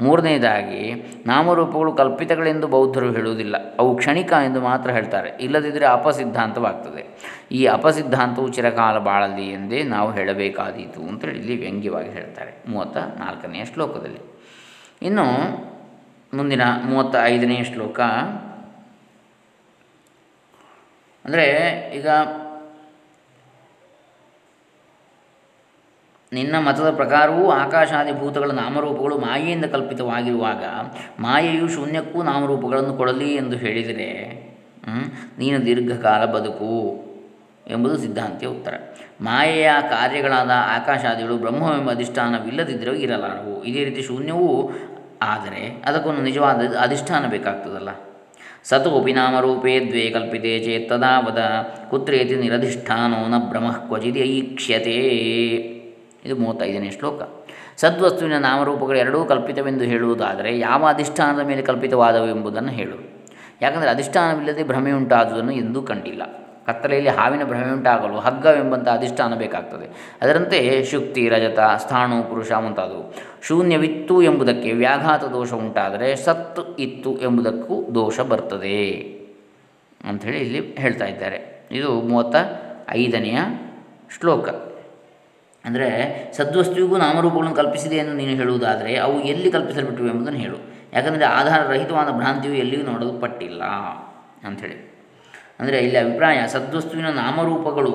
[0.00, 0.92] ಮೂರನೇದಾಗಿ,
[1.26, 3.76] ನಾಮರೂಪಗಳು ಕಲ್ಪಿತಗಳೆಂದು ಬೌದ್ಧರು ಹೇಳುವುದಿಲ್ಲ.
[3.78, 5.30] ಅವು ಕ್ಷಣಿಕ ಎಂದು ಮಾತ್ರ ಹೇಳ್ತಾರೆ.
[5.40, 7.34] ಇಲ್ಲದಿದ್ದರೆ ಅಪಸಿದ್ಧಾಂತವಾಗ್ತದೆ.
[7.52, 12.62] ಈ ಅಪಸಿದ್ಧಾಂತವು ಚಿರಕಾಲ ಬಾಳಲಿ ಎಂದೇ ನಾವು ಹೇಳಬೇಕಾದೀತು ಅಂತೇಳಿ ಇಲ್ಲಿ ವ್ಯಂಗ್ಯವಾಗಿ ಹೇಳ್ತಾರೆ.
[12.68, 14.20] ಮೂವತ್ತ ನಾಲ್ಕನೆಯ ಶ್ಲೋಕದಲ್ಲಿ.
[15.02, 15.24] ಇನ್ನು
[16.36, 18.00] ಮುಂದಿನ ಮೂವತ್ತ ಐದನೆಯ ಶ್ಲೋಕ.
[21.24, 21.44] ಅಂದರೆ
[21.96, 22.08] ಈಗ
[26.32, 30.64] ನಿನ್ನ ಮತದ ಪ್ರಕಾರವೂ ಆಕಾಶಾದಿ ಭೂತಗಳ ನಾಮರೂಪಗಳು ಮಾಯೆಯಿಂದ ಕಲ್ಪಿತವಾಗಿರುವಾಗ
[31.18, 34.36] ಮಾಯೆಯು ಶೂನ್ಯಕ್ಕೂ ನಾಮರೂಪಗಳನ್ನು ಕೊಡಲಿ ಎಂದು ಹೇಳಿದರೆ
[35.38, 37.06] ನೀನು ದೀರ್ಘಕಾಲ ಬದುಕು
[37.68, 38.74] ಎಂಬುದು ಸಿದ್ಧಾಂತಿಯ ಉತ್ತರ.
[39.20, 43.64] ಮಾಯೆಯ ಕಾರ್ಯಗಳಾದ ಆಕಾಶಾದಿಗಳು ಬ್ರಹ್ಮವೆಂಬ ಅಧಿಷ್ಠಾನವಿಲ್ಲದಿದ್ದರೂ ಇರಲಾರವು.
[43.64, 44.70] ಇದೇ ರೀತಿ ಶೂನ್ಯವೂ
[45.22, 47.88] ಆದರೆ ಅದಕ್ಕೊಂದು ನಿಜವಾದ ಅಧಿಷ್ಠಾನ ಬೇಕಾಗ್ತದಲ್ಲ.
[48.64, 54.96] ಸತೋಪಿ ನಾಮರೂಪೇ ದ್ವೇ ಕಲ್ಪಿತೆ ಚೇತ್ ತದಾವದ ಕುತ್ರೇತಿ ನಿರಧಿಷ್ಠಾನೋ ನ ಭ್ರಮಃ ಕ್ವಚಿದೀಕ್ಷ್ಯತೆ
[56.26, 57.22] ಇದು ಮೂವತ್ತೈದನೇ ಶ್ಲೋಕ.
[57.76, 63.16] ಸದ್ವಸ್ತುವಿನ ನಾಮರೂಪಗಳು ಎರಡೂ ಕಲ್ಪಿತವೆಂದು ಹೇಳುವುದಾದರೆ ಯಾವ ಅಧಿಷ್ಠಾನದ ಮೇಲೆ ಕಲ್ಪಿತವಾದವು ಎಂಬುದನ್ನು ಹೇಳು.
[63.62, 66.22] ಯಾಕಂದರೆ ಅಧಿಷ್ಠಾನವಿಲ್ಲದೆ ಭ್ರಮೆ ಉಂಟಾದುದನ್ನು ಎಂದೂ ಕಂಡಿಲ್ಲ.
[66.66, 70.16] ಕತ್ತಲೆಯಲ್ಲಿ ಹಾವಿನ ಭ್ರಮೆ ಉಂಟಾಗಲು ಹಗ್ಗವೆಂಬಂಥ ಅಧಿಷ್ಠಾನ ಬೇಕಾಗ್ತದೆ.
[70.22, 73.14] ಅದರಂತೆ ಶುಕ್ತಿ, ರಜತ, ಸ್ಥಾಣು, ಪುರುಷ ಮುಂತಾದವು.
[73.42, 78.90] ಶೂನ್ಯವಿತ್ತು ಎಂಬುದಕ್ಕೆ ವ್ಯಾಘಾತ ದೋಷ ಉಂಟಾದರೆ ಸತ್ತು ಇತ್ತು ಎಂಬುದಕ್ಕೂ ದೋಷ ಬರ್ತದೆ
[80.04, 81.68] ಅಂಥೇಳಿ ಇಲ್ಲಿ ಹೇಳ್ತಾ ಇದ್ದಾರೆ.
[81.70, 82.36] ಇದು ಮೂವತ್ತ
[82.90, 83.38] ಐದನೆಯ
[84.20, 84.48] ಶ್ಲೋಕ.
[85.66, 85.88] ಅಂದರೆ
[86.36, 90.58] ಸದ್ವಸ್ತುವಿಗೂ ನಾಮರೂಪಗಳನ್ನು ಕಲ್ಪಿಸಿದೆ ಎಂದು ನೀನು ಹೇಳುವುದಾದರೆ ಅವು ಎಲ್ಲಿ ಕಲ್ಪಿಸಲ್ಪಟ್ಟಿವೆ ಎಂಬುದನ್ನು ಹೇಳು.
[90.92, 93.62] ಯಾಕಂದರೆ ಆಧಾರರಹಿತವಾದ ಭ್ರಾಂತಿಯು ಎಲ್ಲಿಯೂ ನೋಡಲ್ಪಟ್ಟಿಲ್ಲ
[94.44, 94.76] ಅಂಥೇಳಿ.
[95.60, 97.94] ಅಂದರೆ ಇಲ್ಲಿ ಅಭಿಪ್ರಾಯ, ಸದ್ವಸ್ತುವಿನ ನಾಮರೂಪಗಳು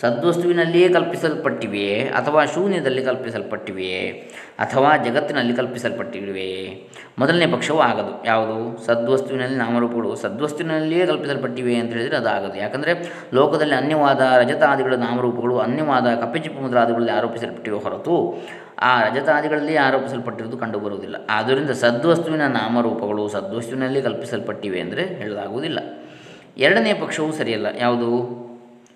[0.00, 2.00] ಸದ್ವಸ್ತುವಿನಲ್ಲಿಯೇ ಕಲ್ಪಿಸಲ್ಪಟ್ಟಿವೆಯೇ?
[2.00, 4.10] ಅಥವಾ ಶೂನ್ಯದಲ್ಲಿ ಕಲ್ಪಿಸಲ್ಪಟ್ಟಿವೆಯೇ?
[4.58, 6.88] ಅಥವಾ ಜಗತ್ತಿನಲ್ಲಿ ಕಲ್ಪಿಸಲ್ಪಟ್ಟಿವೆಯೇ?
[7.18, 8.26] ಮೊದಲನೇ ಪಕ್ಷವೂ ಆಗದು.
[8.26, 8.86] ಯಾವುದು?
[8.86, 16.62] ಸದ್ವಸ್ತುವಿನಲ್ಲಿ ನಾಮರೂಪಗಳು ಸದ್ವಸ್ತುವಿನಲ್ಲಿಯೇ ಕಲ್ಪಿಸಲ್ಪಟ್ಟಿವೆ ಅಂತ ಹೇಳಿದರೆ ಅದು ಆಗದು ಯಾಕಂದರೆ ಲೋಕದಲ್ಲಿ ಅನ್ಯವಾದ ರಜತಾದಿಗಳ ನಾಮರೂಪಗಳು, ಅನ್ಯವಾದ ಕಪ್ಪೆಚಿಪ್ಪು
[16.62, 18.42] ಮುದ್ರಾದಿಗಳಲ್ಲಿ ಆರೋಪಿಸಲ್ಪಟ್ಟಿವೆ ಹೊರತು
[18.82, 21.16] ಆ ರಜತಾದಿಗಳಲ್ಲಿ ಆರೋಪಿಸಲ್ಪಟ್ಟಿರುವುದು ಕಂಡುಬರುವುದಿಲ್ಲ.
[21.30, 25.78] ಆದ್ದರಿಂದ ಸದ್ವಸ್ತುವಿನ ನಾಮರೂಪಗಳು ಸದ್ವಸ್ತುವಿನಲ್ಲಿ ಕಲ್ಪಿಸಲ್ಪಟ್ಟಿವೆ ಅಂದರೆ ಹೇಳಲಾಗುವುದಿಲ್ಲ.
[26.58, 27.66] ಎರಡನೇ ಪಕ್ಷವೂ ಸರಿಯಲ್ಲ.
[27.78, 28.49] ಯಾವುದು?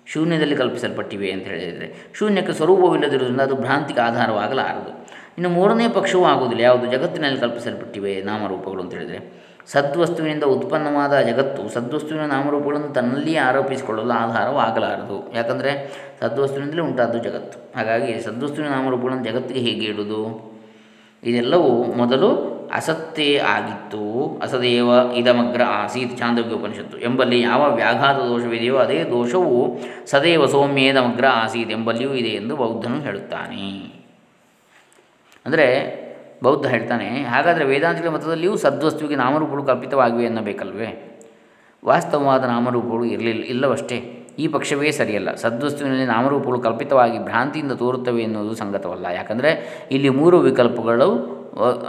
[0.05, 5.05] ಶೂನ್ಯದಲ್ಲಿ ಕಲ್ಪಿಸಲ್ಪಟ್ಟಿವೆ ಅಂತ ಹೇಳಿದರೆ ಶೂನ್ಯಕ್ಕೆ ಸ್ವರೂಪವಿಲ್ಲದಿರುವುದರಿಂದ ಅದು ಭ್ರಾಂತಿಗೆ ಆಧಾರವಾಗಲಾರದು.
[5.37, 6.63] ಇನ್ನು ಮೂರನೇ ಪಕ್ಷವೂ ಆಗುವುದಿಲ್ಲ.
[6.63, 9.45] ಯಾವುದು ಜಗತ್ತಿನಲ್ಲಿ ಕಲ್ಪಿಸಲ್ಪಟ್ಟಿವೆ ನಾಮರೂಪಗಳು ಅಂತ ಹೇಳಿದರೆ.
[9.67, 15.35] ಸದ್ವಸ್ತುವಿನಿಂದ ಉತ್ಪನ್ನವಾದ ಜಗತ್ತು, ಸದ್ವಸ್ತುವಿನ ನಾಮರೂಪಗಳನ್ನು ತನ್ನಲ್ಲಿಯೇ ಆರೋಪಿಸಿಕೊಳ್ಳಲು ಆಧಾರವಾಗಲಾರದು.
[15.35, 17.73] ಯಾಕಂದರೆ ಸದ್ವಸ್ತುವಿನಿಂದಲೇ ಉಂಟಾದ್ದು ಜಗತ್ತು.
[17.75, 20.55] ಹಾಗಾಗಿ ಸದ್ವಸ್ತುವಿನ ನಾಮರೂಪಗಳನ್ನು ಜಗತ್ತಿಗೆ ಹೇಗೆ ಇಡುವುದು?
[21.23, 24.03] ಇದೆಲ್ಲವೂ ಮೊದಲು ಅಸತ್ತೇ ಆಗಿತ್ತು.
[24.41, 29.57] ಅಸದೇವ ಇದಮಗ್ರ ಆಸೀತ್ ಚಾಂದೋಗ್ಯ ಉಪನಿಷತ್ತು ಎಂಬಲ್ಲಿ ಯಾವ ವ್ಯಾಘಾತ ದೋಷವಿದೆಯೋ ಅದೇ ದೋಷವು
[30.05, 33.67] ಸದೇವ ಸೌಮ್ಯೇದಮಗ್ರ ಆಸೀತ್ ಎಂಬಲ್ಲಿಯೂ ಇದೆ ಎಂದು ಬೌದ್ಧನು ಹೇಳುತ್ತಾನೆ.
[35.45, 35.67] ಅಂದರೆ
[36.43, 40.89] ಬೌದ್ಧ ಹೇಳ್ತಾನೆ, ಹಾಗಾದರೆ ವೇದಾಂತಿಗಳ ಮತದಲ್ಲಿಯೂ ಸದ್ವಸ್ತುವಿಗೆ ನಾಮರೂಪಗಳು ಕಲ್ಪಿತವಾಗಿವೆ ಎನ್ನಬೇಕಲ್ವೇ
[41.83, 43.97] ವಾಸ್ತವವಾದ ನಾಮರೂಪಗಳು ಇರಲಿಲ್ಲ ಇಲ್ಲವಷ್ಟೇ?
[44.39, 45.29] ಈ ಪಕ್ಷವೇ ಸರಿಯಲ್ಲ.
[45.35, 49.05] ಸದ್ವಸ್ತುವಿನಲ್ಲಿ ನಾಮರೂಪಗಳು ಕಲ್ಪಿತವಾಗಿ ಭ್ರಾಂತಿಯಿಂದ ತೋರುತ್ತವೆ ಎನ್ನುವುದು ಸಂಗತವಲ್ಲ.
[49.05, 49.51] ಯಾಕಂದರೆ
[49.91, 51.09] ಇಲ್ಲಿ ಮೂರು ವಿಕಲ್ಪಗಳು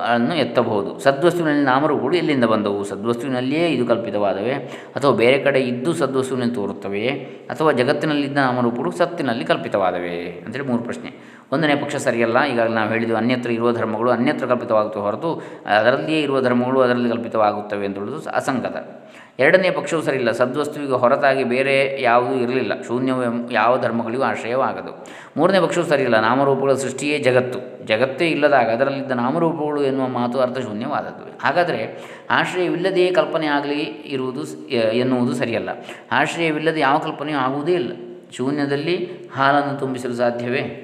[0.09, 0.99] ಅನ್ನು ಎತ್ತಬಹುದು.
[0.99, 2.85] ಸದ್ವಸ್ತುವಿನಲ್ಲಿ ನಾಮರೂಪಗಳು ಎಲ್ಲಿಂದ ಬಂದವು?
[2.85, 4.55] ಸದ್ವಸ್ತುವಿನಲ್ಲಿಯೇ ಇದು ಕಲ್ಪಿತವಾದವೆ?
[4.97, 7.09] ಅಥವಾ ಬೇರೆ ಕಡೆ ಇದ್ದು ಸದ್ವಸ್ತುವಿನಲ್ಲಿ ತೋರುತ್ತವೆಯೇ?
[7.51, 10.43] ಅಥವಾ ಜಗತ್ತಿನಲ್ಲಿದ್ದ ನಾಮರೂಪಗಳು ಸತ್ತಿನಲ್ಲಿ ಕಲ್ಪಿತವಾದವೆ?
[10.47, 11.37] ಅಂತೇಳಿ ಮೂರು ಪ್ರಶ್ನೆ.
[11.53, 12.45] ಒಂದನೇ ಪಕ್ಷ ಸರಿಯಲ್ಲ.
[12.45, 17.99] ಈಗಾಗಲೇ ನಾವು ಹೇಳಿದ್ದು ಅನ್ಯತ್ರ ಇರುವ ಧರ್ಮಗಳು ಅನ್ಯತ್ರ ಕಲ್ಪಿತವಾಗುತ್ತೆ ಹೊರತು ಅದರಲ್ಲಿಯೇ ಇರುವ ಧರ್ಮಗಳು ಅದರಲ್ಲಿ ಕಲ್ಪಿತವಾಗುತ್ತವೆ ಅಂತ
[17.99, 19.06] ಹೇಳೋದು ಅಸಂಗತ.
[19.39, 20.31] ಎರಡನೇ ಪಕ್ಷವು ಸರಿಯಿಲ್ಲ.
[20.31, 22.83] ಸದ್ವಸ್ತುವಿಗೆ ಹೊರತಾಗಿ ಬೇರೆ ಯಾವುದೂ ಇರಲಿಲ್ಲ.
[22.83, 26.21] ಶೂನ್ಯವು ಯಾವ ಧರ್ಮಗಳಿಗೂ ಆಶ್ರಯವಾಗದು ಮೂರನೇ ಪಕ್ಷವು ಸರಿಯಿಲ್ಲ.
[26.21, 27.87] ನಾಮರೂಪಗಳ ಸೃಷ್ಟಿಯೇ ಜಗತ್ತು.
[27.87, 31.99] ಜಗತ್ತೇ ಇಲ್ಲದಾಗ ಅದರಲ್ಲಿದ್ದ ನಾಮರೂಪಗಳು ಎನ್ನುವ ಮಾತು ಅರ್ಥಶೂನ್ಯವಾದದ್ದು ಹಾಗಾದರೆ
[32.31, 35.69] ಆಶ್ರಯವಿಲ್ಲದೆಯೇ ಕಲ್ಪನೆ ಆಗಲಿ ಇರುವುದು ಎನ್ನುವುದು ಸರಿಯಲ್ಲ.
[36.13, 37.93] ಆಶ್ರಯವಿಲ್ಲದೆ ಯಾವ ಕಲ್ಪನೆಯೂ ಆಗುವುದೇ ಇಲ್ಲ.
[38.33, 40.83] ಶೂನ್ಯದಲ್ಲಿ ಹಾಲನ್ನು ತುಂಬಿಸಲು ಸಾಧ್ಯವೇ?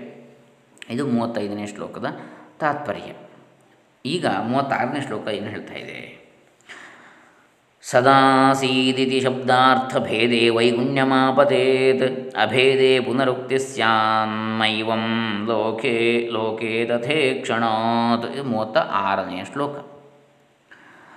[0.91, 2.07] ಇದು ಮೂವತ್ತೈದನೇ ಶ್ಲೋಕದ
[2.61, 3.13] ತಾತ್ಪರ್ಯ.
[4.07, 6.22] ಈಗ ಮೂವತ್ತಾರನೇ ಶ್ಲೋಕ ಏನು ಹೇಳ್ತಾ ಇದೆ?
[7.85, 15.05] ಸದಾಸೀದಿತಿ ಶಬ್ದಾರ್ಥಭೇದೆ ವೈಗುಣ್ಯಮಾಪತೇತ್ ಅಭೇದೆ ಪುನರುಕ್ತಿ ಸ್ಯಾನ್ಮೈವಂ
[15.49, 19.77] ಲೋಕೆ ಲೋಕೆ ತಥೇ ಕ್ಷಣಾತ್ ಇದು ಮೂವತ್ತ ಆರನೇ ಶ್ಲೋಕ.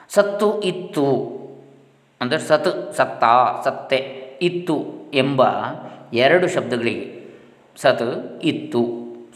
[0.09, 1.05] ಸತ್ತು, ಇತ್ತು,
[2.21, 3.23] ಅಂದರೆ ಸತ್, ಸತ್ತ,
[3.65, 3.99] ಸತ್ತೆ,
[4.41, 4.77] ಇತ್ತು
[5.13, 5.41] ಎಂಬ
[6.13, 7.07] ಎರಡು ಶಬ್ದಗಳಿಗೆ
[7.77, 8.83] ಸತ್, ಇತ್ತು,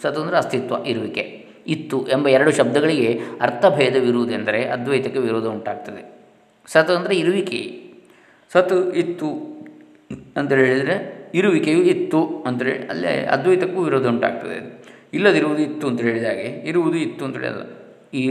[0.01, 1.23] ಸತ್ ಅಂದರೆ ಅಸ್ತಿತ್ವ, ಇರುವಿಕೆ.
[1.67, 6.18] ಇತ್ತು ಎಂಬ ಎರಡು ಶಬ್ದಗಳಿಗೆ ಅರ್ಥಭೇದವಿರುವುದೆಂದರೆ ಅದ್ವೈತಕ್ಕೆ ವಿರೋಧ ಉಂಟಾಗ್ತದೆ.
[6.73, 7.61] ಸತ್ ಅಂದರೆ ಇರುವಿಕೆ.
[8.53, 9.29] ಸತ್ ಇತ್ತು
[10.37, 10.95] ಅಂತ ಹೇಳಿದರೆ
[11.35, 14.57] ಇರುವಿಕೆಯು ಇತ್ತು ಅಂದರೆ ಅಲ್ಲೇ ಅದ್ವೈತಕ್ಕೂ ವಿರೋಧ ಉಂಟಾಗ್ತದೆ.
[15.13, 17.63] ಇಲ್ಲದಿರುವುದು ಇತ್ತು ಅಂತ ಹೇಳಿದ ಹಾಗೆ, ಇರುವುದು ಇತ್ತು ಅಂತ ಹೇಳಿದ
[18.13, 18.23] ಈ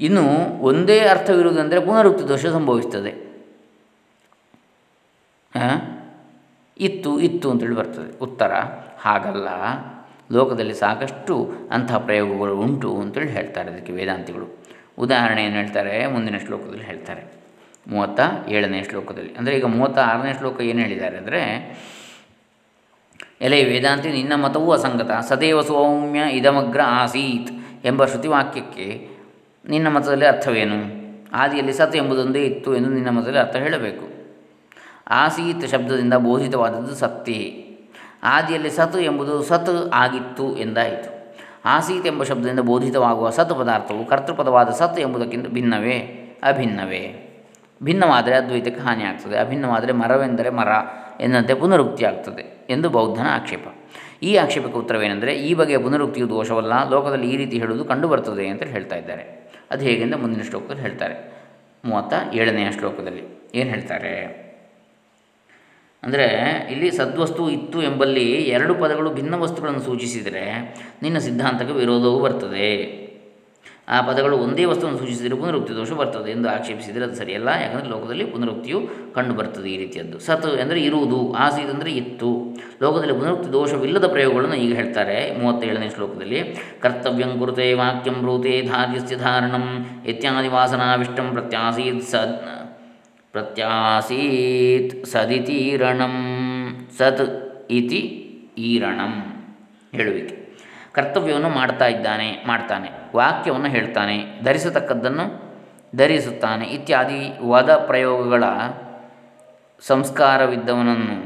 [0.00, 0.24] ಇನ್ನು
[0.62, 3.12] ಒಂದೇ ಅರ್ಥವಿರುವುದಂದರೆ ಪುನರುಕ್ತಿ ದೋಷ ಸಂಭವಿಸ್ತದೆ.
[6.80, 8.10] ಇತ್ತು ಇತ್ತು ಅಂತೇಳಿ ಬರ್ತದೆ.
[8.18, 8.52] ಉತ್ತರ,
[9.00, 9.48] ಹಾಗಲ್ಲ.
[10.32, 11.34] ಲೋಕದಲ್ಲಿ ಸಾಕಷ್ಟು
[11.70, 14.46] ಅಂಥ ಪ್ರಯೋಗಗಳು ಉಂಟು ಅಂತೇಳಿ ಹೇಳ್ತಾರೆ ಅದಕ್ಕೆ ವೇದಾಂತಿಗಳು.
[14.98, 17.32] ಉದಾಹರಣೆ ಏನು ಹೇಳ್ತಾರೆ, ಮುಂದಿನ ಶ್ಲೋಕದಲ್ಲಿ ಹೇಳ್ತಾರೆ.
[17.88, 19.34] ಮೂವತ್ತ ಏಳನೇ ಶ್ಲೋಕದಲ್ಲಿ.
[19.34, 21.42] ಅಂದರೆ ಈಗ ಮೂವತ್ತ ಆರನೇ ಶ್ಲೋಕ ಏನು ಹೇಳಿದ್ದಾರೆ ಅಂದರೆ,
[23.40, 27.50] ಎಲೆ ವೇದಾಂತಿ ನಿನ್ನ ಮತವೂ ಅಸಂಗತ, ಸದೇವ ಸೌಮ್ಯ ಇದಮಗ್ರ ಆಸೀತ್
[27.86, 29.08] ಎಂಬ ಶ್ರುತಿವಾಕ್ಯಕ್ಕೆ
[29.68, 30.98] ನಿನ್ನ ಮತದಲ್ಲಿ ಅರ್ಥವೇನು?
[31.32, 34.08] ಆದಿಯಲ್ಲಿ ಸತ್ ಎಂಬುದೊಂದೇ ಇತ್ತು ಎಂದು ನಿನ್ನ ಮತದಲ್ಲಿ ಅರ್ಥ ಹೇಳಬೇಕು.
[35.10, 37.64] ಆಸೀತ್ ಶಬ್ದದಿಂದ ಬೋಧಿತವಾದದ್ದು ಸತ್ತೇ.
[38.22, 41.17] ಆದಿಯಲ್ಲಿ ಸತ್ ಎಂಬುದು ಸತ್ ಆಗಿತ್ತು ಎಂದಾಯಿತು.
[41.64, 45.98] ಆಸೀತ್ ಎಂಬ ಶಬ್ದದಿಂದ ಬೋಧಿತವಾಗುವ ಸತ್ ಪದಾರ್ಥವು ಕರ್ತೃಪದವಾದ ಸತ್ ಎಂಬುದಕ್ಕಿಂತ ಭಿನ್ನವೇ,
[46.42, 47.24] ಅಭಿನ್ನವೇ.
[47.82, 50.68] ಭಿನ್ನವಾದರೆ ಅದ್ವೈತಕ್ಕೆ ಹಾನಿಯಾಗ್ತದೆ ಅಭಿನ್ನವಾದರೆ ಮರವೆಂದರೆ ಮರ
[51.20, 53.68] ಎಂದಂತೆ ಪುನರುಕ್ತಿ ಆಗ್ತದೆ ಎಂದು ಬೌದ್ಧನ ಆಕ್ಷೇಪ.
[54.22, 59.52] ಈ ಆಕ್ಷೇಪಕ್ಕೆ ಉತ್ತರವೇನೆಂದರೆ, ಈ ಬಗೆಯ ಪುನರುಕ್ತಿಯು ದೋಷವಲ್ಲ, ಲೋಕದಲ್ಲಿ ಈ ರೀತಿ ಹೇಳುವುದು ಕಂಡುಬರ್ತದೆ ಅಂತ ಹೇಳ್ತಾ ಇದ್ದಾರೆ.
[59.70, 61.32] ಅದು ಹೇಗೆಂದರೆ ಮುಂದಿನ ಶ್ಲೋಕದಲ್ಲಿ ಹೇಳ್ತಾರೆ.
[61.84, 64.47] ಮೂವತ್ತ ಏಳನೆಯ ಶ್ಲೋಕದಲ್ಲಿ ಏನು ಹೇಳ್ತಾರೆ?
[66.02, 66.26] ಅಂದರೆ
[66.72, 68.26] ಇಲ್ಲಿ ಸದ್ವಸ್ತು ಇತ್ತು ಎಂಬಲ್ಲಿ
[68.56, 70.46] ಎರಡು ಪದಗಳು ಭಿನ್ನ ವಸ್ತುಗಳನ್ನು ಸೂಚಿಸಿದರೆ
[71.04, 72.70] ನಿನ್ನ ಸಿದ್ಧಾಂತಕ್ಕೆ ವಿರೋಧವೂ ಬರ್ತದೆ.
[73.94, 78.78] ಆ ಪದಗಳು ಒಂದೇ ವಸ್ತುವನ್ನು ಸೂಚಿಸಿದರೆ ಪುನರುಕ್ತಿ ದೋಷ ಬರ್ತದೆ ಎಂದು ಆಕ್ಷೇಪಿಸಿದರೆ ಅದು ಸರಿಯಲ್ಲ, ಯಾಕಂದರೆ ಲೋಕದಲ್ಲಿ ಪುನರುಕ್ತಿಯು
[79.14, 80.16] ಕಂಡು ಬರ್ತದೆ ಈ ರೀತಿಯದ್ದು.
[80.26, 82.30] ಸತ್ ಅಂದರೆ ಇರುವುದು ಆಸೀತ್ ಅಂದರೆ ಇತ್ತು.
[82.84, 86.40] ಲೋಕದಲ್ಲಿ ಪುನರುಕ್ತಿ ದೋಷವಿಲ್ಲದ ಪ್ರಯೋಗಗಳನ್ನು ಈಗ ಹೇಳ್ತಾರೆ ಮೂವತ್ತೇಳನೇ ಶ್ಲೋಕದಲ್ಲಿ.
[86.84, 89.66] ಕರ್ತವ್ಯಂ ಕುರುತೆ ವಾಕ್ಯಂ ಬ್ರೂತೆ ಧಾರ್ಯಸ್ಯ ಧಾರಣಂ
[90.12, 92.04] ಇತ್ಯಾದಿ ವಾಸನಾವಿಷ್ಟಂ ಪ್ರತ್ಯಾಸೀತ್
[93.38, 96.14] ಪ್ರತ್ಯಾಸೀತ್ ಸದಿತೀರಣಂ
[96.98, 97.22] ಸತ್
[97.70, 98.00] ಇತಿ
[98.70, 99.12] ಈರಣಂ
[99.96, 100.36] ಹೇಳುವಿಕೆ.
[100.92, 105.26] ಕರ್ತವ್ಯವನ್ನು ಮಾಡ್ತಾ ಇದ್ದಾನೆ, ಮಾಡ್ತಾನೆ, ವಾಕ್ಯವನ್ನು ಹೇಳ್ತಾನೆ, ಧರಿಸತಕ್ಕದ್ದನ್ನು
[105.96, 108.44] ಧರಿಸುತ್ತಾನೆ ಇತ್ಯಾದಿ ವದ ಪ್ರಯೋಗಗಳ
[109.82, 111.18] ಸಂಸ್ಕಾರವಿದ್ದವನನ್ನು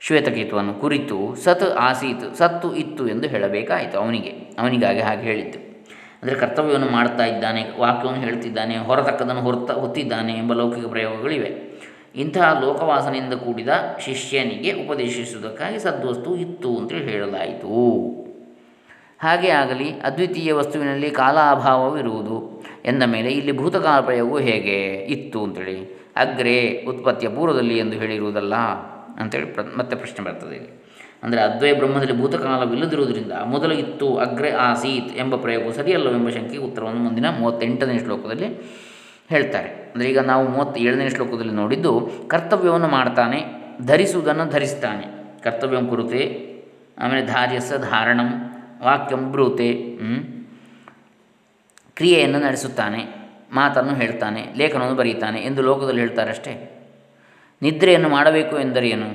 [0.00, 5.67] ಶ್ವೇತಕೇತುವನ್ನು ಕುರಿತು ಸತ್ ಆಸೀತ್, ಸತ್ತು ಇತ್ತು ಎಂದು ಹೇಳಬೇಕಾಯಿತು ಅವನಿಗೆ, ಅವನಿಗಾಗಿ ಹಾಗೆ ಹೇಳಿದ್ದು.
[6.22, 11.78] ಅಂದರೆ ಕರ್ತವ್ಯವನ್ನು ಮಾಡ್ತಾ ಇದ್ದಾನೆ, ವಾಕ್ಯವನ್ನು ಹೇಳ್ತಿದ್ದಾನೆ ಹೊರತಕ್ಕದನ್ನು ಹೊರತ ಹೊತ್ತಿದ್ದಾನೆ ಎಂಬ ಲೌಕಿಕ ಪ್ರಯೋಗಗಳಿವೆ.
[12.14, 13.68] ಇಂತಹ ಲೋಕವಾಸನೆಯಿಂದ ಕೂಡಿದ
[14.00, 17.68] ಶಿಷ್ಯನಿಗೆ ಉಪದೇಶಿಸುವುದಕ್ಕಾಗಿ ಸದ್ವಸ್ತು ಇತ್ತು ಅಂತೇಳಿ ಹೇಳಲಾಯಿತು.
[19.18, 25.78] ಹಾಗೆ ಆಗಲಿ, ಅದ್ವಿತೀಯ ವಸ್ತುವಿನಲ್ಲಿ ಕಾಲಾಭಾವವಿರುವುದು ಎಂದ ಮೇಲೆ ಇಲ್ಲಿ ಭೂತಕಾಲ ಪ್ರಯೋಗವು ಹೇಗೆ ಇತ್ತು ಅಂತೇಳಿ.
[26.16, 28.54] ಅಗ್ರೆ ಉತ್ಪತ್ತಿಯ ಪೂರ್ವದಲ್ಲಿ ಎಂದು ಹೇಳಿರುವುದಲ್ಲ
[29.20, 30.77] ಅಂತೇಳಿ ಪ್ರ ಮತ್ತೆ ಪ್ರಶ್ನೆ ಬರ್ತದೆ
[31.22, 37.96] ಅಂದರೆ ಅದ್ವಯ ಬ್ರಹ್ಮದಲ್ಲಿ ಭೂತಕಾಲವಿಲ್ಲದಿರುವುದರಿಂದ ಮೊದಲು ಇತ್ತು ಅಗ್ರೆ ಆಸೀತ್ ಎಂಬ ಪ್ರಯೋಗವು ಸರಿಯಲ್ಲವೆಂಬ ಶಂಕೆಗೆ ಉತ್ತರವನ್ನು ಮುಂದಿನ ಮೂವತ್ತೆಂಟನೇ
[38.04, 38.48] ಶ್ಲೋಕದಲ್ಲಿ
[39.32, 39.70] ಹೇಳ್ತಾರೆ.
[39.92, 41.92] ಅಂದರೆ ಈಗ ನಾವು ಮೂವತ್ತೇಳನೇ ಶ್ಲೋಕದಲ್ಲಿ ನೋಡಿದ್ದು
[42.32, 43.38] ಕರ್ತವ್ಯವನ್ನು ಮಾಡ್ತಾನೆ,
[43.90, 45.04] ಧರಿಸುವುದನ್ನು ಧರಿಸ್ತಾನೆ.
[45.44, 46.22] ಕರ್ತವ್ಯಂ ಕುರುತೆ,
[47.02, 48.30] ಆಮೇಲೆ ಧಾರ್ಯಸ ಧಾರಣಂ,
[48.86, 49.70] ವಾಕ್ಯಂ ಬ್ರೂತೆ
[51.96, 53.00] ಕ್ರಿಯೆಯನ್ನು ನಡೆಸುತ್ತಾನೆ,
[53.58, 56.52] ಮಾತನ್ನು ಹೇಳ್ತಾನೆ, ಲೇಖನವನ್ನು ಬರೀತಾನೆ ಎಂದು ಲೋಕದಲ್ಲಿ ಹೇಳ್ತಾರಷ್ಟೇ.
[57.62, 59.08] ನಿದ್ರೆಯನ್ನು ಮಾಡಬೇಕು ಎಂದರೇನು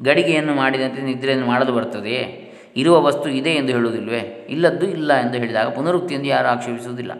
[0.00, 2.48] ಗಡಿಗೆಯನ್ನು ಮಾಡಿದಂತೆ ನಿದ್ರೆಯನ್ನು ಮಾಡಲು ಬರ್ತದೆಯೇ?
[2.76, 7.12] ಇರುವ ವಸ್ತು ಇದೆ ಎಂದು ಹೇಳುವುದಿಲ್ವೇ ಇಲ್ಲದ್ದು ಇಲ್ಲ ಎಂದು ಹೇಳಿದಾಗ ಪುನರುಕ್ತಿಯಿಂದ ಯಾರು ಆಕ್ಷೇಪಿಸುವುದಿಲ್ಲ.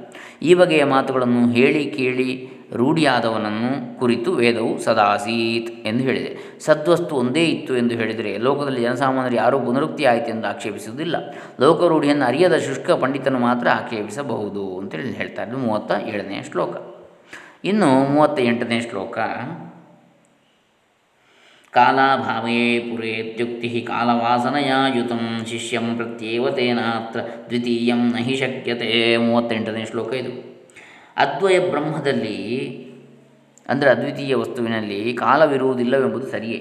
[0.43, 6.61] ಈ ಬಗೆಯ ಮಾತುಗಳನ್ನು ಹೇಳಿ ಕೇಳಿ ರೂಢಿಯಾದವನನ್ನು ಕುರಿತು ವೇದವು ಸದಾಸೀತ್ ಎಂದು ಹೇಳಿದೆ.
[6.61, 11.17] ಸದ್ವಸ್ತು ಒಂದೇ ಇತ್ತು ಎಂದು ಹೇಳಿದರೆ ಲೋಕದಲ್ಲಿ ಜನಸಾಮಾನ್ಯರು ಯಾರೂ ಪುನರುಕ್ತಿ ಆಯಿತು ಎಂದು ಆಕ್ಷೇಪಿಸುವುದಿಲ್ಲ.
[11.61, 15.53] ಲೋಕರೂಢಿಯನ್ನು ಅರಿಯದ ಶುಷ್ಕ ಪಂಡಿತನು ಮಾತ್ರ ಆಕ್ಷೇಪಿಸಬಹುದು ಅಂತೇಳಿ ಹೇಳ್ತಾರೆ.
[15.53, 16.77] ಮೂವತ್ತ ಏಳನೆಯ ಶ್ಲೋಕ.
[17.65, 19.19] ಇನ್ನು ಮೂವತ್ತ ಎಂಟನೇ ಶ್ಲೋಕ.
[21.75, 30.33] ಕಾಲಾಭಾವೇ ಪುರೇತ್ಯುಕ್ತಿ ಕಾಲವಾಸನಯಾಯುತಂ ಶಿಷ್ಯಂ ಪ್ರತ್ಯೇವ ತೇನಾತ್ರ ದ್ವಿತೀಯಂ ನಹಿ ಶಕ್ಯತೆ ಮೂವತ್ತೆಂಟನೇ ಶ್ಲೋಕ ಇದು.
[31.17, 32.37] ಅದ್ವಯ ಬ್ರಹ್ಮದಲ್ಲಿ,
[33.69, 36.61] ಅಂದರೆ ಅದ್ವಿತೀಯ ವಸ್ತುವಿನಲ್ಲಿ ಕಾಲವಿರುವುದಿಲ್ಲವೆಂಬುದು ಸರಿಯೇ.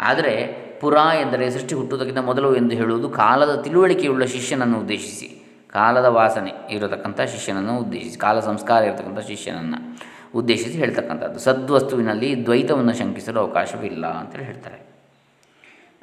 [0.00, 0.34] ಆದರೆ
[0.80, 5.28] ಪುರ ಎಂದರೆ ಸೃಷ್ಟಿ ಹುಟ್ಟುವುದಕ್ಕಿಂತ ಮೊದಲು ಎಂದು ಹೇಳುವುದು ಕಾಲದ ತಿಳುವಳಿಕೆಯುಳ್ಳ ಶಿಷ್ಯನನ್ನು ಉದ್ದೇಶಿಸಿ.
[5.72, 9.78] ಕಾಲದ ವಾಸನೆ ಇರತಕ್ಕಂಥ ಶಿಷ್ಯನನ್ನು ಉದ್ದೇಶಿಸಿ ಕಾಲ ಸಂಸ್ಕಾರ ಇರತಕ್ಕಂಥ ಶಿಷ್ಯನನ್ನು.
[10.34, 11.38] ಉದ್ದೇಶಿಸಿ ಹೇಳ್ತಕ್ಕಂಥದ್ದು.
[11.38, 14.78] ಸದ್ವಸ್ತುವಿನಲ್ಲಿ ದ್ವೈತವನ್ನು ಶಂಕಿಸಲು ಅವಕಾಶವಿಲ್ಲ ಅಂತೇಳಿ ಹೇಳ್ತಾರೆ.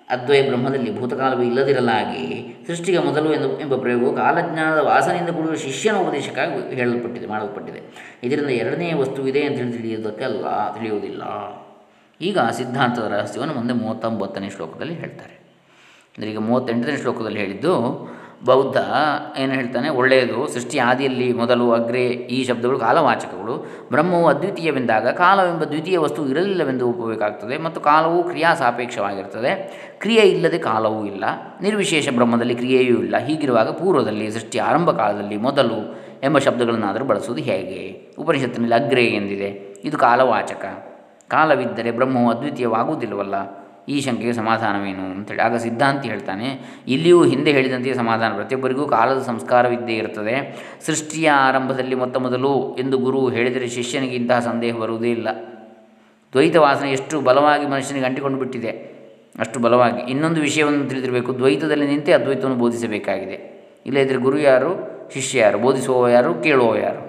[0.10, 2.22] ಅದ್ವೈ ಬ್ರಹ್ಮದಲ್ಲಿ ಭೂತಕಾಲವೂ ಇಲ್ಲದಿರಲಾಗಿ
[2.68, 7.82] ಸೃಷ್ಟಿಗೆ ಮೊದಲು ಎಂದು ಎಂಬ ಪ್ರಯೋಗವು ಕಾಲಜ್ಞಾನದ ವಾಸನೆಯಿಂದ ಕೂಡಿರುವ ಶಿಷ್ಯನ ಉಪದೇಶಕ್ಕಾಗಿ ಹೇಳಲ್ಪಟ್ಟಿದೆ, ಮಾಡಲ್ಪಟ್ಟಿದೆ.
[8.24, 11.24] ಇದರಿಂದ ಎರಡನೇ ವಸ್ತುವಿದೆ ಅಂತ ಹೇಳಿ ತಿಳಿಯುವುದಕ್ಕಲ್ಲ ತಿಳಿಯುವುದಿಲ್ಲ.
[12.22, 15.36] ಈಗ ಸಿದ್ಧಾಂತದ ರಹಸ್ಯವನ್ನು ಮುಂದೆ ಮೂವತ್ತೊಂಬತ್ತನೇ ಶ್ಲೋಕದಲ್ಲಿ ಹೇಳ್ತಾರೆ.
[16.16, 17.74] ಅಂದರೆ ಈಗ ಮೂವತ್ತೆಂಟನೇ ಶ್ಲೋಕದಲ್ಲಿ ಹೇಳಿದ್ದು
[18.46, 18.78] ಬೌದ್ಧ
[19.38, 23.56] ಏನು ಹೇಳ್ತಾನೆ, ಒಳ್ಳೆಯದು, ಸೃಷ್ಟಿ ಆದಿಯಲ್ಲಿ ಮೊದಲು ಅಗ್ರೆ ಈ ಶಬ್ದಗಳು ಕಾಲವಾಚಕಗಳು,
[23.92, 29.52] ಬ್ರಹ್ಮವು ಅದ್ವಿತೀಯವೆಂದಾಗ ಕಾಲವೆಂಬ ದ್ವಿತೀಯ ವಸ್ತು ಇರಲಿಲ್ಲವೆಂದು ಒಪ್ಪಬೇಕಾಗ್ತದೆ ಮತ್ತು ಕಾಲವು ಕ್ರಿಯಾ ಸಾಪೇಕ್ಷವಾಗಿರ್ತದೆ
[30.00, 31.24] ಕ್ರಿಯೆ ಇಲ್ಲದೆ ಕಾಲವೂ ಇಲ್ಲ,
[31.62, 35.80] ನಿರ್ವಿಶೇಷ ಬ್ರಹ್ಮದಲ್ಲಿ ಕ್ರಿಯೆಯೂ ಇಲ್ಲ, ಹೀಗಿರುವಾಗ ಪೂರ್ವದಲ್ಲಿ ಸೃಷ್ಟಿ ಆರಂಭ ಕಾಲದಲ್ಲಿ ಮೊದಲು
[36.24, 38.12] ಎಂಬ ಶಬ್ದಗಳನ್ನಾದರೂ ಬಳಸುವುದು ಹೇಗೆ?
[38.20, 39.52] ಉಪನಿಷತ್ತಿನಲ್ಲಿ ಅಗ್ರೆ ಎಂದಿದೆ,
[39.84, 40.66] ಇದು ಕಾಲವಾಚಕ.
[41.30, 43.59] ಕಾಲವಿದ್ದರೆ ಬ್ರಹ್ಮವು ಅದ್ವಿತೀಯವಾಗುವುದಿಲ್ಲವಲ್ಲ
[43.90, 45.42] ಈ ಶಂಕೆಗೆ ಸಮಾಧಾನವೇನು ಅಂತೇಳಿ.
[45.42, 46.48] ಆಗ ಸಿದ್ಧಾಂತಿ ಹೇಳ್ತಾನೆ,
[46.88, 48.32] ಇಲ್ಲಿಯೂ ಹಿಂದೆ ಹೇಳಿದಂತೆಯೇ ಸಮಾಧಾನ.
[48.36, 50.36] ಪ್ರತಿಯೊಬ್ಬರಿಗೂ ಕಾಲದ ಸಂಸ್ಕಾರವಿದ್ದೇ ಇರುತ್ತದೆ.
[50.86, 55.28] ಸೃಷ್ಟಿಯ ಆರಂಭದಲ್ಲಿ ಮೊತ್ತ ಮೊದಲು ಎಂದು ಗುರು ಹೇಳಿದರೆ ಶಿಷ್ಯನಿಗೆ ಇಂತಹ ಸಂದೇಹ ಬರುವುದೇ ಇಲ್ಲ.
[56.34, 58.72] ದ್ವೈತ ವಾಸನೆ ಎಷ್ಟು ಬಲವಾಗಿ ಮನುಷ್ಯನಿಗೆ ಅಂಟಿಕೊಂಡು ಬಿಟ್ಟಿದೆ,
[59.40, 60.12] ಅಷ್ಟು ಬಲವಾಗಿ.
[60.12, 61.38] ಇನ್ನೊಂದು ವಿಷಯವನ್ನು ತಿಳಿದಿರಬೇಕು.
[61.38, 63.38] ದ್ವೈತದಲ್ಲಿ ನಿಂತೆ ಅದ್ವೈತವನ್ನು ಬೋಧಿಸಬೇಕಾಗಿದೆ.
[63.86, 64.72] ಇಲ್ಲದಿದ್ದರೆ ಗುರು ಯಾರು?
[65.14, 65.60] ಶಿಷ್ಯ ಯಾರು?
[65.60, 66.34] ಬೋಧಿಸುವವ ಯಾರು?
[66.36, 67.09] ಕೇಳುವವ ಯಾರು?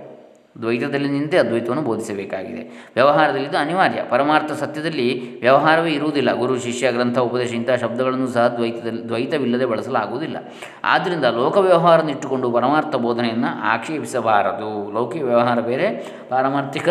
[0.58, 2.90] ದ್ವೈತದಲ್ಲಿ ನಿಂತೆ ಅದ್ವೈತವನ್ನು ಬೋಧಿಸಬೇಕಾಗಿದೆ.
[2.94, 4.02] ವ್ಯವಹಾರದಲ್ಲಿ ಇದು ಅನಿವಾರ್ಯ.
[4.10, 6.32] ಪರಮಾರ್ಥ ಸತ್ಯದಲ್ಲಿ ವ್ಯವಹಾರವೇ ಇರುವುದಿಲ್ಲ.
[6.32, 10.36] ಗುರು, ಶಿಷ್ಯ, ಗ್ರಂಥ, ಉಪದೇಶ ಇಂತಹ ಶಬ್ದಗಳನ್ನು ಸಹ ದ್ವೈತದಲ್ಲಿ ದ್ವೈತವಿಲ್ಲದೆ ಬಳಸಲಾಗುವುದಿಲ್ಲ.
[10.84, 14.92] ಆದ್ದರಿಂದ ಲೋಕ ವ್ಯವಹಾರವನ್ನು ಇಟ್ಟುಕೊಂಡು ಪರಮಾರ್ಥ ಬೋಧನೆಯನ್ನು ಆಕ್ಷೇಪಿಸಬಾರದು.
[14.92, 16.88] ಲೌಕಿಕ ವ್ಯವಹಾರ ಬೇರೆ, ಪಾರಮಾರ್ಥಿಕ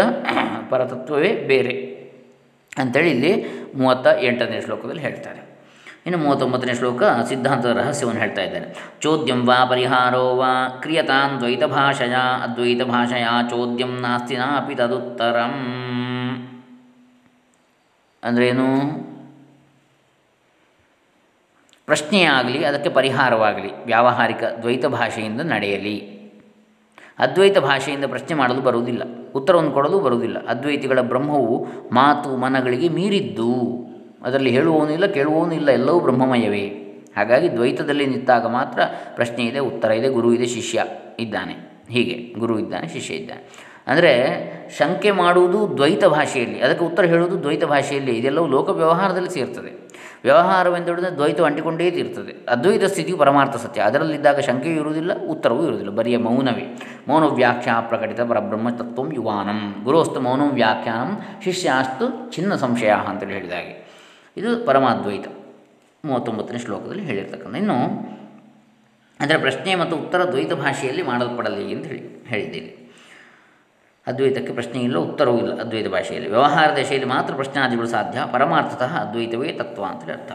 [0.69, 1.99] ಪರತತ್ವವೇ ಬೇರೆ.
[2.77, 3.45] ಅಂಥೇಳಿ ಇಲ್ಲಿ
[3.75, 5.48] ಮೂವತ್ತ ಎಂಟನೇ ಶ್ಲೋಕದಲ್ಲಿ ಹೇಳ್ತಾರೆ.
[6.05, 12.81] ಇನ್ನು ಮೂವತ್ತೊಂಬತ್ತನೇ ಶ್ಲೋಕ ಸಿದ್ಧಾಂತದ ರಹಸ್ಯವನ್ನು ಹೇಳ್ತಾ ಇದ್ದಾನೆ ಚೋದ್ಯಂ ವಾ ಪರಿಹಾರೋ ವಾ ಕ್ರಿಯತಾನ್ ದ್ವೈತ ಭಾಷೆಯ ಅದ್ವೈತ
[12.81, 15.55] ಭಾಷೆಯ ಚೋದ್ಯಂ ನಾಸ್ತಿ ನಾಪಿ ತದುತ್ತರಂ.
[18.23, 18.65] ಅಂದ್ರೇನು
[21.85, 26.19] ಪ್ರಶ್ನೆಯಾಗಲಿ, ಅದಕ್ಕೆ ಪರಿಹಾರವಾಗಲಿ, ವ್ಯಾವಹಾರಿಕ ದ್ವೈತ ಭಾಷೆಯಿಂದ ನಡೆಯಲಿ.
[27.19, 29.03] ಅದ್ವೈತ ಭಾಷೆಯಿಂದ ಪ್ರಶ್ನೆ ಮಾಡಲು ಬರುವುದಿಲ್ಲ,
[29.35, 30.47] ಉತ್ತರವನ್ನು ಕೊಡಲು ಬರುವುದಿಲ್ಲ.
[30.47, 33.88] ಅದ್ವೈತಿಗಳ ಬ್ರಹ್ಮವು ಮಾತು ಮನಗಳಿಗೆ ಮೀರಿದ್ದು.
[34.25, 36.67] ಅದರಲ್ಲಿ ಹೇಳುವವನೂ ಇಲ್ಲ, ಕೇಳುವವನೂ ಇಲ್ಲ, ಎಲ್ಲವೂ ಬ್ರಹ್ಮಮಯವೇ.
[37.17, 38.79] ಹಾಗಾಗಿ ದ್ವೈತದಲ್ಲಿ ನಿಂತಾಗ ಮಾತ್ರ
[39.15, 40.83] ಪ್ರಶ್ನೆ ಇದೆ, ಉತ್ತರ ಇದೆ, ಗುರು ಇದೆ, ಶಿಷ್ಯ
[41.19, 41.55] ಇದ್ದಾನೆ.
[41.89, 43.69] ಹೀಗೆ, ಗುರು ಇದ್ದಾನೆ, ಶಿಷ್ಯ ಇದ್ದಾನೆ.
[43.87, 44.11] ಅಂದರೆ
[44.77, 49.89] ಶಂಕೆ ಮಾಡುವುದು ದ್ವೈತ ಭಾಷೆಯಲ್ಲಿ, ಅದಕ್ಕೆ ಉತ್ತರ ಹೇಳುವುದು ದ್ವೈತ ಭಾಷೆಯಲ್ಲಿ, ಇದೆಲ್ಲವೂ ಲೋಕ ವ್ಯವಹಾರದಲ್ಲಿ ಸೇರ್ತದೆ.
[50.23, 56.77] ವ್ಯವಹಾರವೆಂದು ದ್ವೈತ ಅಂಟಿಕೊಂಡೇ ಇರ್ತದೆ ಅದ್ವೈತ ಸ್ಥಿತಿಯು ಪರಮಾರ್ಥ ಸತ್ಯ, ಅದರಲ್ಲಿದ್ದಾಗ ಶಂಕೆಯೂ ಇರುವುದಿಲ್ಲ, ಉತ್ತರವೂ ಇರುವುದಿಲ್ಲ, ಬರಿಯ ಮೌನವೇ.
[57.07, 59.75] ಮೌನ ವ್ಯಾಖ್ಯಾ ಪ್ರಕಟಿತ ಪರಬ್ರಹ್ಮ ತತ್ವಂ ಯುವಾನಂ.
[59.83, 63.88] ಗುರುಸ್ತು ಮೌನ ವ್ಯಾಖ್ಯಾನಂ, ಶಿಷ್ಯಾಸ್ತು ಚಿನ್ನ ಸಂಶಯ ಅಂತೇಳಿ ಹೇಳಿದಾಗೆ
[64.37, 65.27] ಇದು ಪರಮಾದ್ವೈತ.
[66.05, 68.09] ಮೂವತ್ತೊಂಬತ್ತನೇ ಶ್ಲೋಕದಲ್ಲಿ ಹೇಳಿರ್ತಕ್ಕಂಥ, ಇನ್ನು
[69.19, 72.79] ಅದರ ಪ್ರಶ್ನೆ ಮತ್ತು ಉತ್ತರ ದ್ವೈತ ಭಾಷೆಯಲ್ಲಿ ಮಾಡಲ್ಪಡಲಿ ಅಂತ ಹೇಳಿ, ಹೇಳಿದ್ದೇನೆ.
[74.07, 76.29] ಅದ್ವೈತಕ್ಕೆ ಪ್ರಶ್ನೆ ಇಲ್ಲ, ಉತ್ತರವೂ ಇಲ್ಲ ಅದ್ವೈತ ಭಾಷೆಯಲ್ಲಿ.
[76.29, 80.31] ವ್ಯವಹಾರ ದಶೆಯಲ್ಲಿ ಮಾತ್ರ ಪ್ರಶ್ನಾದಿಗಳು ಸಾಧ್ಯ, ಪರಮಾರ್ಥತಃ ಅದ್ವೈತವೇ ತತ್ವ ಅಂತೇಳಿ ಅರ್ಥ.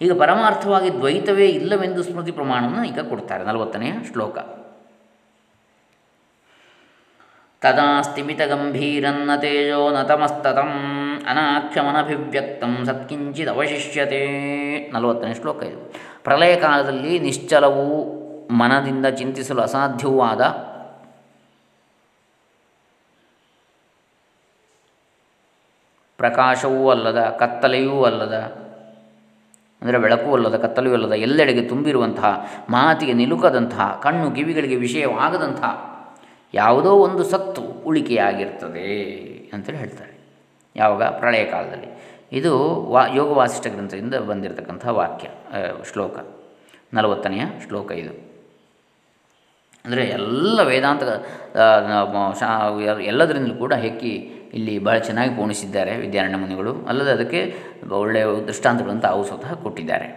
[0.00, 4.38] ಈಗ ಪರಮಾರ್ಥವಾಗಿ ದ್ವೈತವೇ ಇಲ್ಲವೆಂದು ಸ್ಮೃತಿ ಪ್ರಮಾಣವನ್ನು ಈಗ ಕೊಡ್ತಾರೆ, ನಲವತ್ತನೆಯ ಶ್ಲೋಕ.
[7.62, 10.72] ತದಾ ಸ್ಥಿಮಿತಗಂಭೀರನ್ನ ತೇಜೋ ನತಮಸ್ತತಂ.
[11.28, 12.86] ಅನಾಕ್ಷಮನಭಿವ್ಯಕ್ತಂ
[13.48, 14.22] ಅವಶಿಷ್ಯತೆ
[14.92, 15.92] ನಲವತ್ತನೇ ಶ್ಲೋಕ ಇದು.
[16.24, 17.86] ಪ್ರಳಯ ಕಾಲದಲ್ಲಿ ನಿಶ್ಚಲವೂ
[18.50, 20.40] ಮನದಿಂದ ಚಿಂತಿಸಲು ಅಸಾಧ್ಯವೂ ಆದ
[26.18, 28.34] ಪ್ರಕಾಶವೂ ಅಲ್ಲದ, ಕತ್ತಲೆಯೂ ಅಲ್ಲದ,
[29.82, 35.96] ಅಂದರೆ ಬೆಳಕು ಅಲ್ಲದ, ಕತ್ತಲೆಯೂ ಅಲ್ಲದ, ಎಲ್ಲೆಡೆಗೆ ತುಂಬಿರುವಂತಹ, ಮಾತಿಗೆ ನಿಲುಕದಂತಹ, ಕಣ್ಣು ಕಿವಿಗಳಿಗೆ ವಿಷಯವಾಗದಂತಹ
[36.54, 38.90] ಯಾವುದೋ ಒಂದು ಸತ್ತು ಉಳಿಕೆಯಾಗಿರ್ತದೆ
[39.52, 40.15] ಅಂತೇಳಿ ಹೇಳ್ತಾರೆ.
[40.76, 41.02] ಯಾವಾಗ?
[41.18, 41.90] ಪ್ರಳಯ ಕಾಲದಲ್ಲಿ.
[42.32, 42.52] ಇದು
[42.92, 45.28] ವಾ ಯೋಗ ವಾಸಿಷ್ಠ ಗ್ರಂಥದಿಂದ ಬಂದಿರತಕ್ಕಂಥ ವಾಕ್ಯ
[45.92, 46.16] ಶ್ಲೋಕ.
[46.94, 48.12] ನಲವತ್ತನೆಯ ಶ್ಲೋಕ ಇದು.
[49.84, 51.02] ಅಂದರೆ ಎಲ್ಲ ವೇದಾಂತ
[53.02, 54.12] ಎಲ್ಲದರಿಂದಲೂ ಕೂಡ ಹೆಕ್ಕಿ
[54.54, 56.72] ಇಲ್ಲಿ ಬಹಳ ಚೆನ್ನಾಗಿ ಪೋಣಿಸಿದ್ದಾರೆ ವಿದ್ಯಾರಣ್ಯ ಮುನಿಗಳು.
[56.88, 57.40] ಅಲ್ಲದೆ ಅದಕ್ಕೆ
[57.90, 60.08] ಒಳ್ಳೆಯ ದೃಷ್ಟಾಂತಗಳಂತ ಅವು ಸ್ವತಃ ಕೊಟ್ಟಿದ್ದಾರೆ.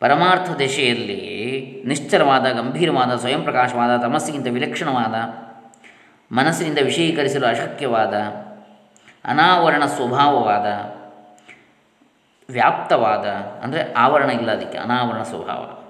[0.00, 1.20] ಪರಮಾರ್ಥ ದಿಶೆಯಲ್ಲಿ
[1.86, 5.14] ನಿಶ್ಚಲವಾದ, ಗಂಭೀರವಾದ ಸ್ವಯಂ ಪ್ರಕಾಶವಾದ ತಮಸ್ಸಿಗಿಂತ ವಿಲಕ್ಷಣವಾದ
[6.32, 8.14] ಮನಸ್ಸಿನಿಂದ ವಿಷಯೀಕರಿಸಲು ಅಶಕ್ಯವಾದ,
[9.24, 10.66] ಅನಾವರಣ ಸ್ವಭಾವವಾದ,
[12.52, 13.26] ವ್ಯಾಪ್ತವಾದ,
[13.64, 15.82] ಅಂದರೆ ಆವರಣ ಇಲ್ಲ ಅದಕ್ಕೆ, ಅನಾವರಣ ಸ್ವಭಾವ.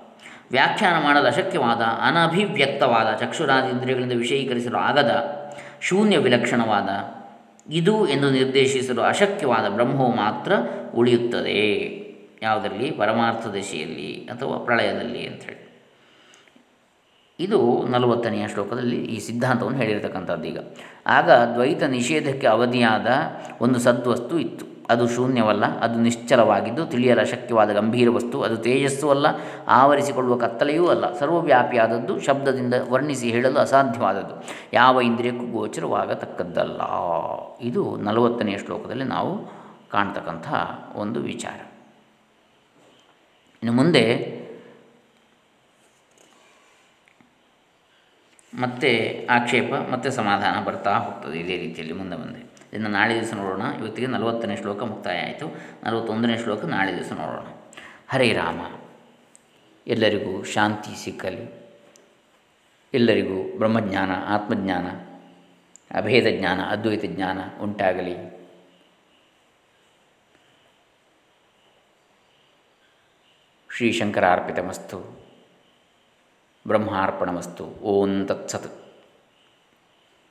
[0.50, 5.24] ವ್ಯಾಖ್ಯಾನ ಮಾಡಲು ಅಶಕ್ಯವಾದ, ಅನಭಿವ್ಯಕ್ತವಾದ, ಚಕ್ಷುರಾದಿ ಇಂದ್ರಿಯಗಳಿಂದ ವಿಷಯೀಕರಿಸಲು ಆಗದ,
[5.80, 7.16] ಶೂನ್ಯ ವಿಲಕ್ಷಣವಾದ,
[7.72, 10.52] ಇದು ಎಂದು ನಿರ್ದೇಶಿಸಲು ಅಶಕ್ಯವಾದ ಬ್ರಹ್ಮವು ಮಾತ್ರ
[10.94, 11.86] ಉಳಿಯುತ್ತದೆ.
[12.42, 12.90] ಯಾವುದರಲ್ಲಿ?
[12.90, 15.65] ಪರಮಾರ್ಥ ದಶೆಯಲ್ಲಿ ಅಥವಾ ಪ್ರಳಯದಲ್ಲಿ ಅಂಥೇಳಿ
[17.38, 20.58] ಇದು ನಲವತ್ತನೆಯ ಶ್ಲೋಕದಲ್ಲಿ ಈ ಸಿದ್ಧಾಂತವನ್ನು ಹೇಳಿರತಕ್ಕಂಥದ್ದು ಈಗ.
[21.06, 23.06] ಆಗ ದ್ವೈತ ನಿಷೇಧಕ್ಕೆ ಅವಧಿಯಾದ
[23.60, 24.76] ಒಂದು ಸದ್ವಸ್ತು ಇತ್ತು.
[24.90, 29.26] ಅದು ಶೂನ್ಯವಲ್ಲ, ಅದು ನಿಶ್ಚಲವಾಗಿದ್ದು ತಿಳಿಯಲು ಅಶಕ್ಯವಾದ ಗಂಭೀರ ವಸ್ತು, ಅದು ತೇಜಸ್ಸು ಅಲ್ಲ,
[29.68, 34.34] ಆವರಿಸಿಕೊಳ್ಳುವ ಕತ್ತಲೆಯೂ ಅಲ್ಲ, ಸರ್ವವ್ಯಾಪಿಯಾದದ್ದು ಶಬ್ದದಿಂದ ವರ್ಣಿಸಿ ಹೇಳಲು ಅಸಾಧ್ಯವಾದದ್ದು.
[34.72, 36.80] ಯಾವ ಇಂದ್ರಿಯಕ್ಕೂ ಗೋಚರವಾಗತಕ್ಕದ್ದಲ್ಲ.
[37.60, 39.38] ಇದು ನಲವತ್ತನೆಯ ಶ್ಲೋಕದಲ್ಲಿ ನಾವು
[39.90, 40.48] ಕಾಣ್ತಕ್ಕಂಥ
[40.96, 41.58] ಒಂದು ವಿಚಾರ.
[43.62, 44.35] ಇನ್ನು ಮುಂದೆ
[48.56, 53.62] ಮತ್ತೆ ಆಕ್ಷೇಪ, ಮತ್ತು ಸಮಾಧಾನ ಬರ್ತಾ ಹೋಗ್ತದೆ ಇದೇ ರೀತಿಯಲ್ಲಿ ಮುಂದೆ ಮುಂದೆ ಇದನ್ನು ನಾಳೆ ದಿವಸ ನೋಡೋಣ.
[53.78, 55.46] ಇವತ್ತಿಗೆ ನಲವತ್ತನೇ ಶ್ಲೋಕ ಮುಕ್ತಾಯ ಆಯಿತು.
[55.84, 57.46] ನಲವತ್ತೊಂದನೇ ಶ್ಲೋಕ ನಾಳೆ ದಿವಸ ನೋಡೋಣ.
[58.08, 58.76] ಹರೇ ರಾಮ.
[59.86, 61.66] ಎಲ್ಲರಿಗೂ ಶಾಂತಿ ಸಿಕ್ಕಲಿ.
[62.94, 64.86] ಎಲ್ಲರಿಗೂ ಬ್ರಹ್ಮಜ್ಞಾನ, ಆತ್ಮಜ್ಞಾನ,
[65.96, 68.36] ಅಭೇದ ಜ್ಞಾನ, ಅದ್ವೈತ ಜ್ಞಾನ ಉಂಟಾಗಲಿ.
[73.76, 75.15] ಶ್ರೀಶಂಕರಾರ್ಪಿತಮಸ್ತು
[76.66, 77.64] ಬ್ರಹ್ಮಾರ್ಪಣಮಸ್ತು.
[77.82, 78.85] ಓಂ ತತ್ಸತ್.